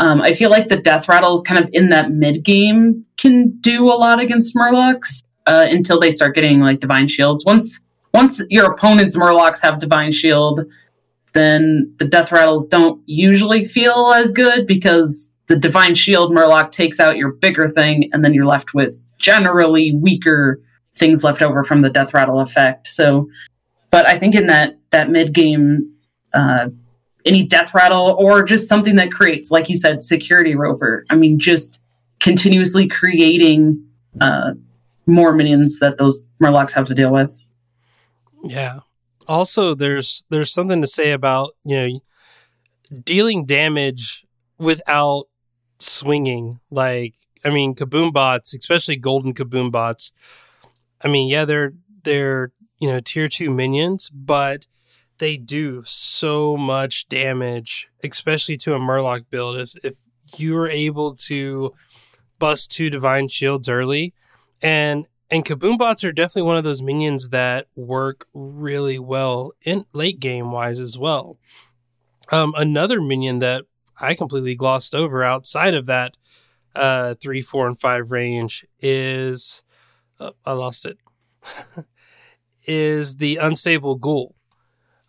Um, 0.00 0.20
I 0.22 0.34
feel 0.34 0.50
like 0.50 0.68
the 0.68 0.76
death 0.76 1.08
rattles 1.08 1.42
kind 1.42 1.62
of 1.62 1.70
in 1.72 1.90
that 1.90 2.10
mid 2.10 2.44
game 2.44 3.04
can 3.18 3.56
do 3.60 3.86
a 3.86 3.94
lot 3.94 4.20
against 4.20 4.54
Murlocs 4.54 5.22
uh, 5.46 5.66
until 5.68 6.00
they 6.00 6.10
start 6.10 6.34
getting 6.34 6.60
like 6.60 6.80
divine 6.80 7.08
shields. 7.08 7.44
Once 7.44 7.80
once 8.14 8.40
your 8.48 8.72
opponent's 8.72 9.16
Murlocs 9.16 9.60
have 9.62 9.78
divine 9.78 10.12
shield, 10.12 10.60
then 11.34 11.92
the 11.98 12.04
death 12.04 12.32
rattles 12.32 12.66
don't 12.66 13.00
usually 13.06 13.64
feel 13.64 14.12
as 14.12 14.32
good 14.32 14.66
because 14.66 15.30
the 15.46 15.56
divine 15.56 15.94
shield 15.94 16.32
Murloc 16.32 16.72
takes 16.72 16.98
out 16.98 17.16
your 17.16 17.32
bigger 17.32 17.68
thing, 17.68 18.08
and 18.12 18.24
then 18.24 18.34
you're 18.34 18.46
left 18.46 18.74
with 18.74 19.06
generally 19.18 19.94
weaker 19.94 20.60
things 20.98 21.24
left 21.24 21.42
over 21.42 21.64
from 21.64 21.82
the 21.82 21.90
death 21.90 22.12
rattle 22.14 22.40
effect. 22.40 22.88
So, 22.88 23.28
but 23.90 24.06
I 24.06 24.18
think 24.18 24.34
in 24.34 24.46
that 24.46 24.78
that 24.90 25.10
mid 25.10 25.32
game, 25.32 25.92
uh, 26.34 26.68
any 27.24 27.44
death 27.44 27.72
rattle 27.74 28.16
or 28.18 28.42
just 28.42 28.68
something 28.68 28.96
that 28.96 29.12
creates, 29.12 29.50
like 29.50 29.68
you 29.68 29.76
said, 29.76 30.02
security 30.02 30.54
rover. 30.54 31.04
I 31.10 31.16
mean, 31.16 31.38
just 31.38 31.80
continuously 32.20 32.88
creating 32.88 33.84
uh, 34.20 34.52
more 35.06 35.32
minions 35.32 35.78
that 35.80 35.98
those 35.98 36.22
Murlocs 36.42 36.72
have 36.72 36.86
to 36.86 36.94
deal 36.94 37.12
with. 37.12 37.38
Yeah. 38.42 38.80
Also, 39.26 39.74
there's 39.74 40.24
there's 40.30 40.52
something 40.52 40.80
to 40.80 40.86
say 40.86 41.12
about 41.12 41.50
you 41.64 41.76
know 41.76 42.00
dealing 43.04 43.44
damage 43.44 44.24
without 44.58 45.24
swinging. 45.78 46.60
Like, 46.70 47.14
I 47.44 47.50
mean, 47.50 47.74
kaboom 47.74 48.12
bots, 48.12 48.54
especially 48.54 48.96
golden 48.96 49.34
kaboom 49.34 49.70
bots, 49.70 50.12
I 51.02 51.08
mean, 51.08 51.28
yeah, 51.28 51.44
they're 51.44 51.72
they're 52.04 52.52
you 52.78 52.88
know 52.88 53.00
tier 53.00 53.28
two 53.28 53.50
minions, 53.50 54.10
but 54.10 54.66
they 55.18 55.36
do 55.36 55.82
so 55.84 56.56
much 56.56 57.08
damage, 57.08 57.88
especially 58.02 58.56
to 58.58 58.74
a 58.74 58.78
Murloc 58.78 59.26
build. 59.30 59.58
If 59.58 59.74
if 59.84 59.96
you 60.36 60.56
are 60.56 60.68
able 60.68 61.14
to 61.14 61.74
bust 62.38 62.70
two 62.70 62.90
divine 62.90 63.28
shields 63.28 63.68
early, 63.68 64.14
and 64.62 65.06
and 65.30 65.44
kaboom 65.44 65.78
bots 65.78 66.04
are 66.04 66.12
definitely 66.12 66.42
one 66.42 66.56
of 66.56 66.64
those 66.64 66.82
minions 66.82 67.30
that 67.30 67.66
work 67.76 68.26
really 68.32 68.98
well 68.98 69.52
in 69.62 69.84
late 69.92 70.20
game 70.20 70.52
wise 70.52 70.80
as 70.80 70.96
well. 70.96 71.38
Um, 72.30 72.54
another 72.56 73.00
minion 73.00 73.38
that 73.40 73.64
I 74.00 74.14
completely 74.14 74.54
glossed 74.54 74.94
over 74.94 75.24
outside 75.24 75.74
of 75.74 75.86
that 75.86 76.16
uh, 76.74 77.14
three, 77.14 77.42
four, 77.42 77.66
and 77.66 77.78
five 77.78 78.10
range 78.10 78.64
is 78.80 79.62
oh, 80.20 80.32
I 80.44 80.52
lost 80.52 80.86
it, 80.86 80.98
is 82.66 83.16
the 83.16 83.36
unstable 83.36 83.96
ghoul. 83.96 84.34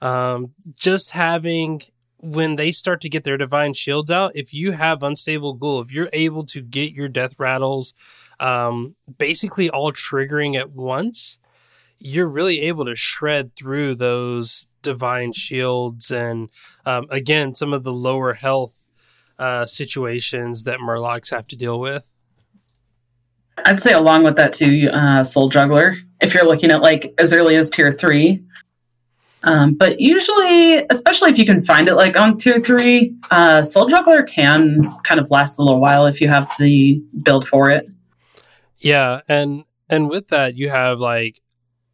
Um, 0.02 0.54
just 0.76 1.12
having 1.12 1.82
when 2.22 2.56
they 2.56 2.72
start 2.72 3.00
to 3.02 3.10
get 3.10 3.24
their 3.24 3.38
divine 3.38 3.74
shields 3.74 4.12
out, 4.12 4.34
if 4.36 4.54
you 4.54 4.74
have 4.74 5.04
unstable 5.04 5.54
ghoul, 5.54 5.82
if 5.82 5.92
you're 5.92 6.10
able 6.12 6.44
to 6.44 6.62
get 6.62 6.94
your 6.94 7.08
death 7.08 7.36
rattles 7.40 7.94
um, 8.40 8.96
basically 9.18 9.70
all 9.70 9.92
triggering 9.92 10.56
at 10.58 10.72
once, 10.72 11.40
you're 11.98 12.28
really 12.28 12.62
able 12.62 12.86
to 12.86 12.96
shred 12.96 13.56
through 13.56 13.96
those 13.96 14.68
divine 14.82 15.34
shields 15.34 16.10
and 16.10 16.50
um, 16.86 17.06
again 17.10 17.54
some 17.54 17.74
of 17.74 17.84
the 17.84 17.92
lower 17.92 18.34
health 18.34 18.88
uh, 19.38 19.66
situations 19.66 20.64
that 20.64 20.80
Murlocs 20.80 21.32
have 21.32 21.48
to 21.48 21.56
deal 21.58 21.80
with. 21.80 22.09
I'd 23.66 23.82
say 23.82 23.94
along 23.94 24.24
with 24.24 24.36
that 24.38 24.54
too, 24.54 24.90
uh, 24.92 25.24
Soul 25.24 25.50
Juggler. 25.50 25.98
If 26.22 26.34
you're 26.34 26.46
looking 26.46 26.72
at 26.72 26.82
like 26.82 27.14
as 27.18 27.34
early 27.34 27.56
as 27.56 27.70
tier 27.70 27.92
three, 27.92 28.44
um, 29.44 29.76
but 29.76 30.02
usually, 30.02 30.86
especially 30.90 31.32
if 31.32 31.38
you 31.38 31.46
can 31.46 31.62
find 31.62 31.88
it 31.88 31.96
like 31.96 32.18
on 32.18 32.38
tier 32.38 32.60
three, 32.60 33.16
uh, 33.32 33.64
Soul 33.64 33.88
Juggler 33.88 34.24
can 34.24 34.94
kind 35.04 35.20
of 35.20 35.32
last 35.32 35.58
a 35.58 35.64
little 35.64 35.80
while 35.80 36.06
if 36.06 36.20
you 36.20 36.28
have 36.28 36.52
the 36.60 37.02
build 37.24 37.48
for 37.48 37.70
it. 37.70 37.88
Yeah, 38.80 39.22
and 39.30 39.64
and 39.90 40.10
with 40.10 40.28
that, 40.28 40.56
you 40.56 40.70
have 40.70 41.00
like 41.00 41.40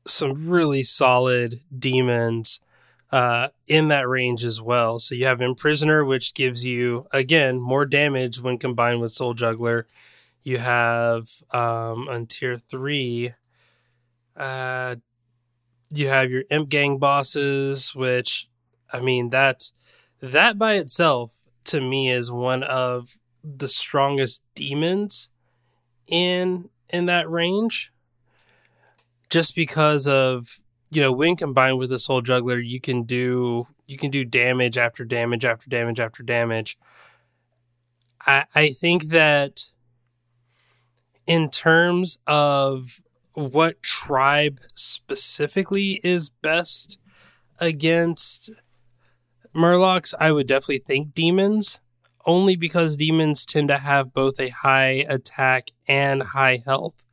some 0.07 0.47
really 0.47 0.83
solid 0.83 1.61
demons 1.77 2.59
uh, 3.11 3.49
in 3.67 3.89
that 3.89 4.07
range 4.07 4.43
as 4.43 4.61
well. 4.61 4.97
So 4.99 5.13
you 5.15 5.25
have 5.25 5.41
Imprisoner, 5.41 6.03
which 6.03 6.33
gives 6.33 6.65
you 6.65 7.05
again 7.11 7.59
more 7.59 7.85
damage 7.85 8.41
when 8.41 8.57
combined 8.57 9.01
with 9.01 9.11
Soul 9.11 9.33
Juggler. 9.33 9.87
You 10.45 10.59
have 10.59 11.27
um, 11.51 12.07
on 12.07 12.27
tier 12.27 12.55
three, 12.55 13.31
uh, 14.37 14.95
you 15.91 16.07
have 16.07 16.29
your 16.29 16.43
Imp 16.51 16.69
Gang 16.69 16.99
bosses, 16.99 17.95
which 17.95 18.47
I 18.93 18.99
mean 18.99 19.31
that's 19.31 19.73
that 20.21 20.59
by 20.59 20.75
itself 20.75 21.33
to 21.65 21.81
me 21.81 22.11
is 22.11 22.31
one 22.31 22.61
of 22.61 23.17
the 23.43 23.67
strongest 23.67 24.43
demons 24.53 25.29
in 26.05 26.69
in 26.89 27.07
that 27.07 27.27
range. 27.27 27.91
Just 29.31 29.55
because 29.55 30.07
of 30.07 30.59
you 30.91 31.01
know 31.01 31.11
when 31.11 31.35
combined 31.35 31.79
with 31.79 31.89
the 31.89 31.97
Soul 31.97 32.21
Juggler, 32.21 32.59
you 32.59 32.79
can 32.79 33.01
do 33.01 33.65
you 33.87 33.97
can 33.97 34.11
do 34.11 34.23
damage 34.23 34.77
after 34.77 35.05
damage 35.05 35.43
after 35.43 35.71
damage 35.71 35.99
after 35.99 36.21
damage. 36.21 36.77
I 38.27 38.45
I 38.53 38.69
think 38.69 39.05
that 39.05 39.71
in 41.27 41.49
terms 41.49 42.19
of 42.27 43.01
what 43.33 43.81
tribe 43.83 44.59
specifically 44.73 45.99
is 46.03 46.29
best 46.29 46.97
against 47.59 48.49
Murlocs, 49.55 50.13
I 50.19 50.31
would 50.31 50.47
definitely 50.47 50.79
think 50.79 51.13
demons, 51.13 51.79
only 52.25 52.55
because 52.55 52.97
demons 52.97 53.45
tend 53.45 53.69
to 53.69 53.77
have 53.77 54.13
both 54.13 54.39
a 54.39 54.49
high 54.49 55.05
attack 55.07 55.69
and 55.87 56.21
high 56.21 56.61
health. 56.65 57.05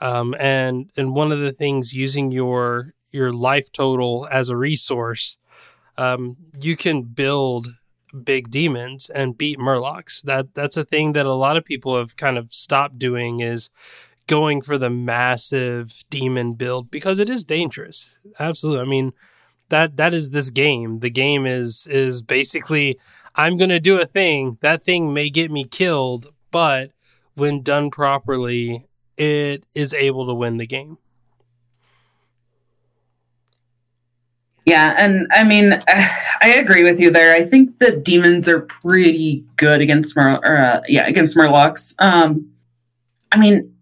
Um, 0.00 0.34
and 0.38 0.90
and 0.96 1.14
one 1.14 1.32
of 1.32 1.40
the 1.40 1.52
things 1.52 1.94
using 1.94 2.30
your 2.30 2.94
your 3.10 3.32
life 3.32 3.70
total 3.72 4.28
as 4.30 4.48
a 4.48 4.56
resource, 4.56 5.38
um, 5.96 6.36
you 6.60 6.76
can 6.76 7.02
build 7.02 7.68
big 8.22 8.50
demons 8.50 9.10
and 9.10 9.36
beat 9.36 9.58
Murlocs. 9.58 10.22
That 10.22 10.54
that's 10.54 10.76
a 10.76 10.84
thing 10.84 11.12
that 11.12 11.26
a 11.26 11.34
lot 11.34 11.56
of 11.56 11.64
people 11.64 11.96
have 11.96 12.16
kind 12.16 12.38
of 12.38 12.52
stopped 12.52 12.98
doing 12.98 13.40
is 13.40 13.70
going 14.26 14.62
for 14.62 14.78
the 14.78 14.90
massive 14.90 16.02
demon 16.10 16.54
build 16.54 16.90
because 16.90 17.18
it 17.18 17.28
is 17.28 17.44
dangerous. 17.44 18.10
Absolutely. 18.38 18.82
I 18.82 18.88
mean, 18.88 19.12
that 19.68 19.96
that 19.96 20.14
is 20.14 20.30
this 20.30 20.50
game. 20.50 21.00
The 21.00 21.10
game 21.10 21.46
is 21.46 21.86
is 21.90 22.22
basically 22.22 22.98
I'm 23.34 23.56
going 23.56 23.70
to 23.70 23.80
do 23.80 24.00
a 24.00 24.06
thing. 24.06 24.58
That 24.60 24.84
thing 24.84 25.12
may 25.12 25.28
get 25.30 25.50
me 25.50 25.64
killed, 25.64 26.26
but 26.50 26.92
when 27.34 27.62
done 27.62 27.90
properly, 27.90 28.86
it 29.16 29.66
is 29.74 29.92
able 29.94 30.26
to 30.26 30.34
win 30.34 30.56
the 30.56 30.66
game. 30.66 30.98
Yeah, 34.64 34.94
and 34.98 35.26
I 35.30 35.44
mean, 35.44 35.72
I 35.88 36.54
agree 36.58 36.82
with 36.84 36.98
you 36.98 37.10
there. 37.10 37.34
I 37.34 37.44
think 37.44 37.78
the 37.78 37.92
demons 37.92 38.48
are 38.48 38.60
pretty 38.60 39.44
good 39.56 39.80
against 39.80 40.16
Mur- 40.16 40.40
or, 40.42 40.58
uh, 40.58 40.80
yeah, 40.88 41.06
against 41.06 41.36
Murlocs. 41.36 41.94
Um, 41.98 42.50
I 43.32 43.38
mean, 43.38 43.74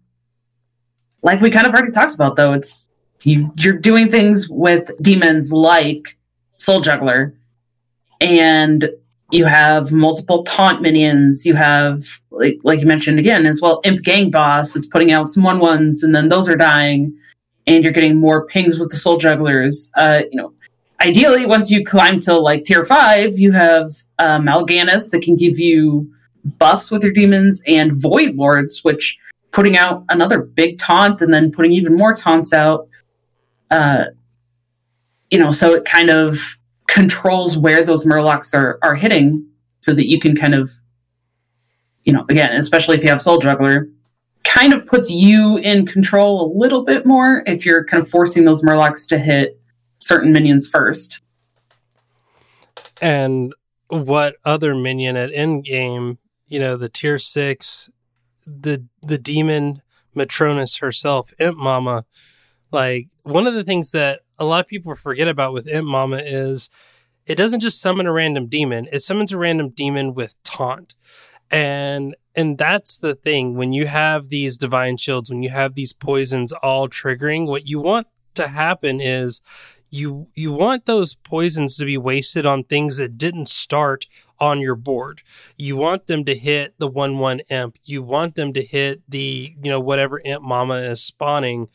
like 1.21 1.39
we 1.41 1.49
kind 1.49 1.67
of 1.67 1.73
already 1.73 1.91
talked 1.91 2.15
about, 2.15 2.35
though, 2.35 2.53
it's 2.53 2.87
you, 3.23 3.53
you're 3.57 3.77
doing 3.77 4.11
things 4.11 4.49
with 4.49 4.91
demons 5.01 5.53
like 5.53 6.17
Soul 6.57 6.81
Juggler, 6.81 7.33
and 8.19 8.89
you 9.31 9.45
have 9.45 9.91
multiple 9.93 10.43
taunt 10.43 10.81
minions. 10.81 11.45
You 11.45 11.55
have, 11.55 12.21
like, 12.29 12.57
like 12.63 12.81
you 12.81 12.85
mentioned 12.85 13.19
again, 13.19 13.45
as 13.45 13.61
well, 13.61 13.79
Imp 13.85 14.03
Gang 14.03 14.29
Boss 14.31 14.73
that's 14.73 14.87
putting 14.87 15.11
out 15.13 15.27
some 15.27 15.43
one 15.43 15.59
ones, 15.59 16.03
and 16.03 16.13
then 16.13 16.27
those 16.27 16.49
are 16.49 16.57
dying, 16.57 17.17
and 17.67 17.83
you're 17.83 17.93
getting 17.93 18.17
more 18.17 18.45
pings 18.47 18.77
with 18.77 18.89
the 18.89 18.97
Soul 18.97 19.17
Jugglers. 19.17 19.89
Uh, 19.95 20.23
you 20.29 20.37
know, 20.37 20.53
ideally, 21.03 21.45
once 21.45 21.69
you 21.69 21.85
climb 21.85 22.19
to 22.21 22.37
like 22.37 22.63
tier 22.63 22.85
five, 22.85 23.37
you 23.37 23.51
have 23.51 23.91
uh, 24.19 24.39
Mal'Ganis 24.39 25.11
that 25.11 25.21
can 25.21 25.35
give 25.35 25.59
you 25.59 26.11
buffs 26.57 26.91
with 26.91 27.03
your 27.03 27.13
demons, 27.13 27.61
and 27.67 27.93
Void 27.93 28.35
Lords, 28.35 28.83
which 28.83 29.17
putting 29.51 29.77
out 29.77 30.03
another 30.09 30.41
big 30.41 30.77
taunt 30.79 31.21
and 31.21 31.33
then 31.33 31.51
putting 31.51 31.71
even 31.71 31.95
more 31.95 32.13
taunts 32.13 32.53
out. 32.53 32.87
Uh, 33.69 34.05
you 35.29 35.37
know, 35.39 35.51
so 35.51 35.73
it 35.73 35.85
kind 35.85 36.09
of 36.09 36.39
controls 36.87 37.57
where 37.57 37.83
those 37.83 38.05
Murlocs 38.05 38.53
are 38.53 38.79
are 38.83 38.95
hitting, 38.95 39.45
so 39.79 39.93
that 39.93 40.09
you 40.09 40.19
can 40.19 40.35
kind 40.35 40.55
of, 40.55 40.71
you 42.03 42.13
know, 42.13 42.25
again, 42.29 42.51
especially 42.55 42.97
if 42.97 43.03
you 43.03 43.09
have 43.09 43.21
Soul 43.21 43.39
Juggler, 43.39 43.87
kind 44.43 44.73
of 44.73 44.85
puts 44.85 45.09
you 45.09 45.57
in 45.57 45.85
control 45.85 46.45
a 46.45 46.47
little 46.57 46.83
bit 46.83 47.05
more 47.05 47.43
if 47.47 47.65
you're 47.65 47.85
kind 47.85 48.01
of 48.01 48.09
forcing 48.09 48.45
those 48.45 48.61
Murlocs 48.61 49.07
to 49.07 49.17
hit 49.17 49.59
certain 50.03 50.31
minions 50.31 50.67
first. 50.67 51.21
And 53.01 53.53
what 53.87 54.35
other 54.45 54.75
minion 54.75 55.15
at 55.17 55.33
end 55.33 55.65
game, 55.65 56.19
you 56.47 56.59
know, 56.59 56.77
the 56.77 56.89
tier 56.89 57.17
six, 57.17 57.89
the 58.45 58.85
the 59.01 59.17
demon 59.17 59.81
Matronus 60.13 60.77
herself, 60.77 61.33
Imp 61.39 61.57
Mama, 61.57 62.05
like 62.71 63.07
one 63.23 63.47
of 63.47 63.53
the 63.53 63.63
things 63.63 63.91
that 63.91 64.21
a 64.37 64.45
lot 64.45 64.59
of 64.59 64.67
people 64.67 64.95
forget 64.95 65.27
about 65.27 65.53
with 65.53 65.67
Imp 65.67 65.87
Mama 65.87 66.17
is 66.23 66.69
it 67.25 67.35
doesn't 67.35 67.61
just 67.61 67.81
summon 67.81 68.05
a 68.05 68.11
random 68.11 68.47
demon, 68.47 68.87
it 68.91 69.01
summons 69.01 69.31
a 69.31 69.37
random 69.37 69.69
demon 69.69 70.13
with 70.13 70.41
taunt. 70.43 70.95
And 71.49 72.15
and 72.35 72.57
that's 72.57 72.97
the 72.97 73.15
thing 73.15 73.55
when 73.55 73.73
you 73.73 73.85
have 73.85 74.29
these 74.29 74.57
divine 74.57 74.97
shields, 74.97 75.29
when 75.29 75.43
you 75.43 75.51
have 75.51 75.75
these 75.75 75.93
poisons 75.93 76.51
all 76.51 76.89
triggering, 76.89 77.47
what 77.47 77.67
you 77.67 77.79
want 77.79 78.07
to 78.35 78.47
happen 78.47 78.99
is 78.99 79.41
you 79.93 80.27
you 80.33 80.51
want 80.51 80.87
those 80.87 81.13
poisons 81.13 81.77
to 81.77 81.85
be 81.85 81.97
wasted 81.97 82.47
on 82.47 82.63
things 82.63 82.97
that 82.97 83.17
didn't 83.17 83.47
start 83.47 84.07
on 84.39 84.59
your 84.59 84.75
board. 84.75 85.21
You 85.55 85.77
want 85.77 86.07
them 86.07 86.25
to 86.25 86.33
hit 86.35 86.73
the 86.79 86.87
one 86.87 87.19
one 87.19 87.41
imp. 87.51 87.77
You 87.83 88.01
want 88.01 88.33
them 88.33 88.53
to 88.53 88.63
hit 88.63 89.03
the 89.07 89.55
you 89.61 89.69
know 89.69 89.79
whatever 89.79 90.19
imp 90.25 90.43
mama 90.43 90.75
is 90.75 91.03
spawning 91.03 91.67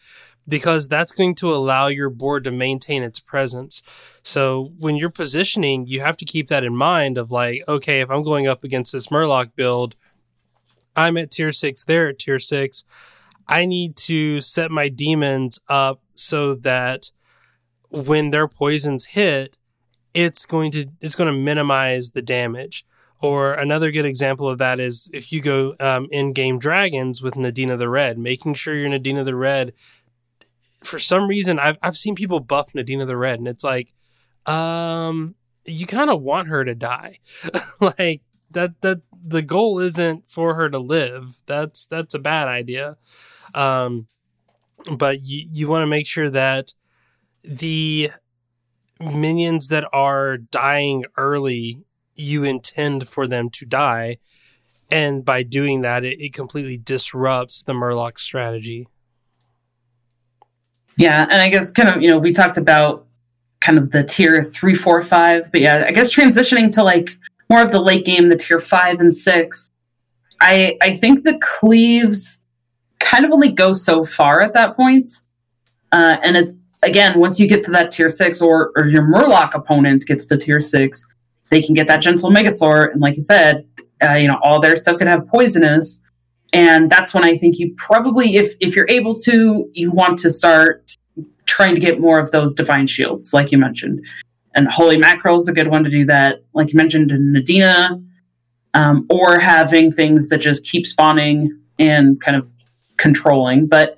because 0.48 0.88
that's 0.88 1.12
going 1.12 1.36
to 1.36 1.54
allow 1.54 1.86
your 1.86 2.10
board 2.10 2.42
to 2.44 2.50
maintain 2.50 3.04
its 3.04 3.20
presence. 3.20 3.82
So 4.22 4.72
when 4.78 4.96
you're 4.96 5.10
positioning, 5.10 5.86
you 5.86 6.00
have 6.00 6.16
to 6.16 6.24
keep 6.24 6.48
that 6.48 6.64
in 6.64 6.74
mind 6.74 7.18
of 7.18 7.30
like, 7.30 7.62
okay, 7.68 8.00
if 8.00 8.10
I'm 8.10 8.22
going 8.22 8.48
up 8.48 8.64
against 8.64 8.92
this 8.92 9.08
Murloc 9.08 9.50
build, 9.54 9.94
I'm 10.96 11.16
at 11.18 11.30
tier 11.30 11.52
six, 11.52 11.84
they're 11.84 12.08
at 12.08 12.18
tier 12.18 12.38
six. 12.40 12.84
I 13.46 13.64
need 13.64 13.96
to 13.96 14.40
set 14.40 14.70
my 14.70 14.88
demons 14.88 15.60
up 15.68 16.00
so 16.14 16.54
that 16.56 17.12
when 17.90 18.30
their 18.30 18.48
poisons 18.48 19.06
hit, 19.06 19.56
it's 20.14 20.46
going 20.46 20.70
to 20.72 20.86
it's 21.00 21.14
going 21.14 21.32
to 21.32 21.38
minimize 21.38 22.10
the 22.10 22.22
damage. 22.22 22.84
Or 23.20 23.52
another 23.54 23.90
good 23.90 24.04
example 24.04 24.48
of 24.48 24.58
that 24.58 24.78
is 24.78 25.10
if 25.12 25.32
you 25.32 25.40
go 25.40 25.74
um, 25.80 26.06
in 26.12 26.32
game 26.32 26.58
dragons 26.58 27.20
with 27.20 27.34
Nadina 27.34 27.76
the 27.76 27.88
Red, 27.88 28.16
making 28.16 28.54
sure 28.54 28.76
your 28.76 28.90
Nadina 28.90 29.24
the 29.24 29.34
Red. 29.34 29.72
For 30.84 31.00
some 31.00 31.26
reason, 31.26 31.58
I've 31.58 31.78
I've 31.82 31.96
seen 31.96 32.14
people 32.14 32.38
buff 32.38 32.72
Nadina 32.72 33.06
the 33.06 33.16
Red, 33.16 33.40
and 33.40 33.48
it's 33.48 33.64
like, 33.64 33.92
um, 34.46 35.34
you 35.64 35.86
kind 35.86 36.10
of 36.10 36.22
want 36.22 36.46
her 36.48 36.64
to 36.64 36.76
die, 36.76 37.18
like 37.80 38.22
that. 38.52 38.80
That 38.82 39.02
the 39.26 39.42
goal 39.42 39.80
isn't 39.80 40.30
for 40.30 40.54
her 40.54 40.70
to 40.70 40.78
live. 40.78 41.42
That's 41.46 41.86
that's 41.86 42.14
a 42.14 42.20
bad 42.20 42.46
idea. 42.46 42.96
Um, 43.54 44.06
but 44.96 45.26
you 45.26 45.48
you 45.52 45.66
want 45.66 45.82
to 45.82 45.88
make 45.88 46.06
sure 46.06 46.30
that 46.30 46.74
the 47.48 48.10
minions 49.00 49.68
that 49.68 49.84
are 49.92 50.36
dying 50.36 51.04
early, 51.16 51.84
you 52.14 52.44
intend 52.44 53.08
for 53.08 53.26
them 53.26 53.48
to 53.50 53.64
die. 53.64 54.18
And 54.90 55.24
by 55.24 55.42
doing 55.42 55.80
that, 55.82 56.04
it, 56.04 56.20
it 56.20 56.34
completely 56.34 56.78
disrupts 56.78 57.62
the 57.62 57.72
Murloc 57.72 58.18
strategy. 58.18 58.86
Yeah, 60.96 61.26
and 61.30 61.40
I 61.40 61.48
guess 61.48 61.70
kind 61.70 61.88
of, 61.88 62.02
you 62.02 62.10
know, 62.10 62.18
we 62.18 62.32
talked 62.32 62.58
about 62.58 63.06
kind 63.60 63.78
of 63.78 63.92
the 63.92 64.02
tier 64.02 64.42
three, 64.42 64.74
four, 64.74 65.02
five, 65.02 65.50
but 65.52 65.60
yeah, 65.60 65.84
I 65.86 65.92
guess 65.92 66.14
transitioning 66.14 66.72
to 66.72 66.82
like 66.82 67.10
more 67.48 67.62
of 67.62 67.70
the 67.70 67.80
late 67.80 68.04
game, 68.04 68.28
the 68.28 68.36
tier 68.36 68.60
five 68.60 69.00
and 69.00 69.14
six. 69.14 69.70
I 70.40 70.76
I 70.82 70.94
think 70.96 71.24
the 71.24 71.38
cleaves 71.38 72.40
kind 72.98 73.24
of 73.24 73.30
only 73.30 73.52
go 73.52 73.72
so 73.72 74.04
far 74.04 74.40
at 74.40 74.54
that 74.54 74.76
point. 74.76 75.12
Uh, 75.92 76.18
and 76.22 76.36
it 76.36 76.54
again, 76.82 77.18
once 77.18 77.38
you 77.40 77.46
get 77.46 77.64
to 77.64 77.70
that 77.72 77.90
tier 77.90 78.08
six, 78.08 78.40
or 78.40 78.72
or 78.76 78.86
your 78.86 79.02
Murloc 79.02 79.54
opponent 79.54 80.06
gets 80.06 80.26
to 80.26 80.36
tier 80.36 80.60
six, 80.60 81.06
they 81.50 81.62
can 81.62 81.74
get 81.74 81.86
that 81.88 82.00
gentle 82.00 82.30
Megasaur, 82.30 82.92
and 82.92 83.00
like 83.00 83.16
you 83.16 83.22
said, 83.22 83.66
uh, 84.02 84.12
you 84.12 84.28
know 84.28 84.38
all 84.42 84.60
their 84.60 84.76
stuff 84.76 84.98
can 84.98 85.08
have 85.08 85.26
poisonous, 85.28 86.00
and 86.52 86.90
that's 86.90 87.14
when 87.14 87.24
I 87.24 87.36
think 87.36 87.58
you 87.58 87.74
probably, 87.76 88.36
if 88.36 88.54
if 88.60 88.74
you're 88.74 88.88
able 88.88 89.14
to, 89.20 89.68
you 89.72 89.90
want 89.90 90.18
to 90.20 90.30
start 90.30 90.84
trying 91.46 91.74
to 91.74 91.80
get 91.80 92.00
more 92.00 92.18
of 92.18 92.30
those 92.30 92.54
divine 92.54 92.86
shields, 92.86 93.32
like 93.32 93.50
you 93.50 93.58
mentioned. 93.58 94.04
And 94.54 94.68
Holy 94.68 94.96
Mackerel 94.96 95.36
is 95.36 95.48
a 95.48 95.52
good 95.52 95.68
one 95.68 95.84
to 95.84 95.90
do 95.90 96.04
that, 96.06 96.42
like 96.52 96.72
you 96.72 96.76
mentioned 96.76 97.10
in 97.10 97.32
Nadina, 97.32 98.02
um, 98.74 99.06
or 99.10 99.38
having 99.38 99.92
things 99.92 100.28
that 100.28 100.38
just 100.38 100.64
keep 100.64 100.86
spawning 100.86 101.58
and 101.78 102.20
kind 102.20 102.36
of 102.36 102.52
controlling. 102.96 103.66
But 103.66 103.97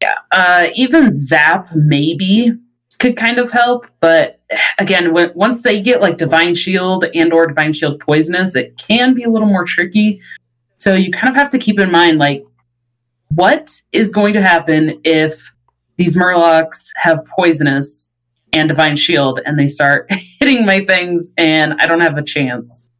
yeah, 0.00 0.14
uh, 0.30 0.68
even 0.74 1.12
Zap 1.12 1.68
maybe 1.74 2.52
could 2.98 3.16
kind 3.16 3.38
of 3.38 3.50
help, 3.50 3.86
but 4.00 4.40
again, 4.78 5.12
when, 5.12 5.30
once 5.34 5.62
they 5.62 5.80
get 5.80 6.00
like 6.00 6.16
Divine 6.16 6.54
Shield 6.54 7.04
and 7.14 7.32
or 7.32 7.46
Divine 7.46 7.72
Shield 7.72 8.00
Poisonous, 8.00 8.54
it 8.54 8.76
can 8.78 9.14
be 9.14 9.22
a 9.22 9.30
little 9.30 9.48
more 9.48 9.64
tricky. 9.64 10.20
So 10.76 10.94
you 10.94 11.10
kind 11.10 11.28
of 11.28 11.36
have 11.36 11.50
to 11.50 11.58
keep 11.58 11.78
in 11.78 11.90
mind 11.90 12.18
like 12.18 12.44
what 13.34 13.82
is 13.92 14.12
going 14.12 14.34
to 14.34 14.42
happen 14.42 15.00
if 15.04 15.52
these 15.96 16.16
Murlocs 16.16 16.90
have 16.96 17.24
Poisonous 17.38 18.10
and 18.52 18.68
Divine 18.68 18.96
Shield 18.96 19.40
and 19.44 19.58
they 19.58 19.68
start 19.68 20.10
hitting 20.40 20.64
my 20.64 20.84
things 20.84 21.32
and 21.36 21.74
I 21.78 21.86
don't 21.86 22.00
have 22.00 22.16
a 22.16 22.22
chance. 22.22 22.90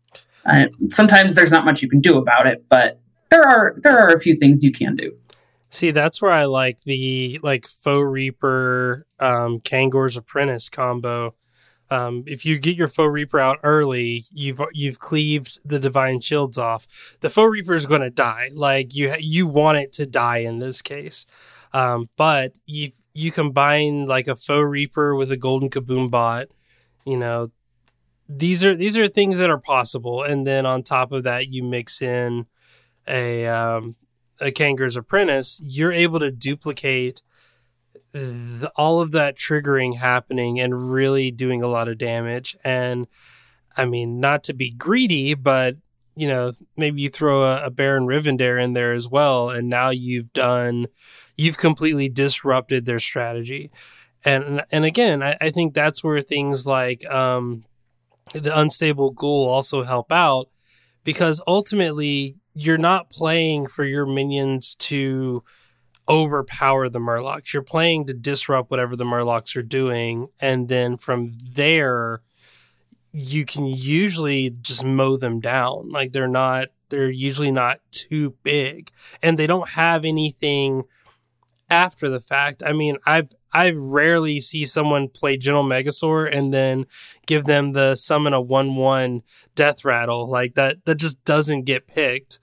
Uh, 0.45 0.65
sometimes 0.91 1.35
there's 1.35 1.51
not 1.51 1.65
much 1.65 1.83
you 1.83 1.89
can 1.89 2.01
do 2.01 2.19
about 2.19 2.47
it, 2.47 2.65
but 2.69 3.01
there 3.31 3.43
are 3.43 3.75
there 3.83 3.99
are 3.99 4.11
a 4.11 4.21
few 4.21 4.37
things 4.37 4.63
you 4.63 4.73
can 4.73 4.95
do. 4.95 5.13
See, 5.77 5.91
that's 5.91 6.23
where 6.23 6.33
I 6.33 6.47
like 6.47 6.85
the 6.85 7.39
like 7.43 7.67
Foe 7.67 8.01
Reaper 8.01 9.07
um 9.21 9.61
Kangor's 9.61 10.17
apprentice 10.17 10.71
combo. 10.71 11.35
Um, 11.91 12.25
if 12.27 12.47
you 12.47 12.59
get 12.59 12.77
your 12.77 12.89
Foe 12.89 13.05
Reaper 13.05 13.39
out 13.39 13.59
early, 13.63 14.25
you've 14.33 14.59
you've 14.73 15.01
cleaved 15.01 15.61
the 15.67 15.79
divine 15.79 16.21
shields 16.21 16.57
off. 16.57 16.87
The 17.21 17.29
Foe 17.29 17.45
Reaper 17.45 17.75
is 17.75 17.85
going 17.85 18.01
to 18.01 18.09
die. 18.09 18.49
Like 18.55 18.95
you 18.95 19.15
you 19.19 19.47
want 19.47 19.77
it 19.77 19.93
to 19.93 20.07
die 20.07 20.39
in 20.39 20.61
this 20.61 20.81
case, 20.81 21.27
um, 21.75 22.09
but 22.17 22.57
you 22.65 22.93
you 23.13 23.31
combine 23.31 24.07
like 24.07 24.29
a 24.29 24.37
Foe 24.37 24.61
Reaper 24.61 25.15
with 25.15 25.31
a 25.31 25.37
golden 25.37 25.69
kaboom 25.69 26.11
bot. 26.11 26.47
You 27.05 27.19
know, 27.19 27.51
these 28.31 28.65
are 28.65 28.75
these 28.75 28.97
are 28.97 29.09
things 29.09 29.37
that 29.41 29.51
are 29.51 29.61
possible, 29.61 30.23
and 30.23 30.47
then 30.47 30.65
on 30.65 30.83
top 30.83 31.13
of 31.13 31.25
that, 31.25 31.49
you 31.49 31.63
mix 31.63 32.01
in 32.01 32.47
a 33.07 33.47
um, 33.47 33.95
a 34.41 34.51
Kangor's 34.51 34.97
apprentice, 34.97 35.61
you're 35.65 35.93
able 35.93 36.21
to 36.21 36.31
duplicate 36.31 37.23
the, 38.13 38.71
all 38.77 39.01
of 39.01 39.13
that 39.13 39.37
triggering 39.37 39.97
happening 39.97 40.61
and 40.61 40.91
really 40.91 41.31
doing 41.31 41.63
a 41.63 41.69
lot 41.69 41.89
of 41.89 41.99
damage. 41.99 42.57
And 42.65 43.07
I 43.77 43.85
mean, 43.85 44.21
not 44.21 44.45
to 44.45 44.55
be 44.55 44.71
greedy, 44.71 45.35
but 45.35 45.77
you 46.17 46.27
know, 46.27 46.51
maybe 46.77 47.03
you 47.03 47.11
throw 47.11 47.43
a, 47.43 47.67
a 47.67 47.71
Baron 47.71 48.07
Rivendare 48.07 48.63
in 48.63 48.73
there 48.73 48.95
as 48.95 49.07
well, 49.07 49.51
and 49.51 49.69
now 49.69 49.91
you've 49.91 50.33
done, 50.33 50.87
you've 51.37 51.59
completely 51.59 52.09
disrupted 52.09 52.87
their 52.87 52.99
strategy. 52.99 53.71
And 54.25 54.65
and 54.73 54.85
again, 54.85 55.23
I, 55.23 55.37
I 55.41 55.51
think 55.51 55.75
that's 55.75 56.03
where 56.03 56.23
things 56.23 56.67
like 56.67 57.05
um, 57.11 57.65
the 58.33 58.59
unstable 58.59 59.11
ghoul 59.11 59.47
also 59.49 59.85
help 59.85 60.11
out 60.11 60.49
because 61.05 61.43
ultimately 61.47 62.37
you're 62.59 62.79
not 62.79 63.11
playing 63.11 63.67
for 63.67 63.85
your 63.85 64.07
minions 64.07 64.75
to 64.77 65.45
overpower 66.09 66.89
the 66.89 66.99
murlocs. 66.99 67.53
You're 67.53 67.63
playing 67.63 68.07
to 68.07 68.15
disrupt 68.15 68.71
whatever 68.71 68.97
the 68.97 69.05
murlocs 69.05 69.55
are 69.57 69.63
doing, 69.63 70.29
and 70.41 70.67
then 70.67 70.97
from 70.97 71.37
there, 71.53 72.23
you 73.13 73.45
can 73.45 73.67
usually 73.67 74.51
just 74.63 74.85
mow 74.85 75.19
them 75.19 75.39
down. 75.39 75.91
Like 75.91 76.13
they're 76.13 76.27
not, 76.27 76.69
they're 76.89 77.11
usually 77.11 77.51
not 77.51 77.81
too 77.91 78.35
big, 78.43 78.91
and 79.23 79.37
they 79.37 79.47
don't 79.47 79.69
have 79.71 80.07
anything 80.07 80.85
after 81.69 82.09
the 82.09 82.21
fact. 82.21 82.63
I 82.65 82.73
mean, 82.73 82.97
I've 83.05 83.35
I 83.57 83.71
rarely 83.71 84.39
see 84.39 84.67
someone 84.67 85.09
play 85.09 85.39
General 85.39 85.65
Megasaur 85.65 86.29
and 86.31 86.53
then 86.53 86.85
give 87.27 87.47
them 87.47 87.73
the 87.73 87.95
summon 87.95 88.35
a 88.35 88.41
one 88.41 88.77
one 88.77 89.23
death 89.55 89.83
rattle 89.83 90.29
like 90.29 90.57
that. 90.57 90.85
That 90.85 90.97
just 90.97 91.25
doesn't 91.25 91.65
get 91.65 91.87
picked. 91.87 92.39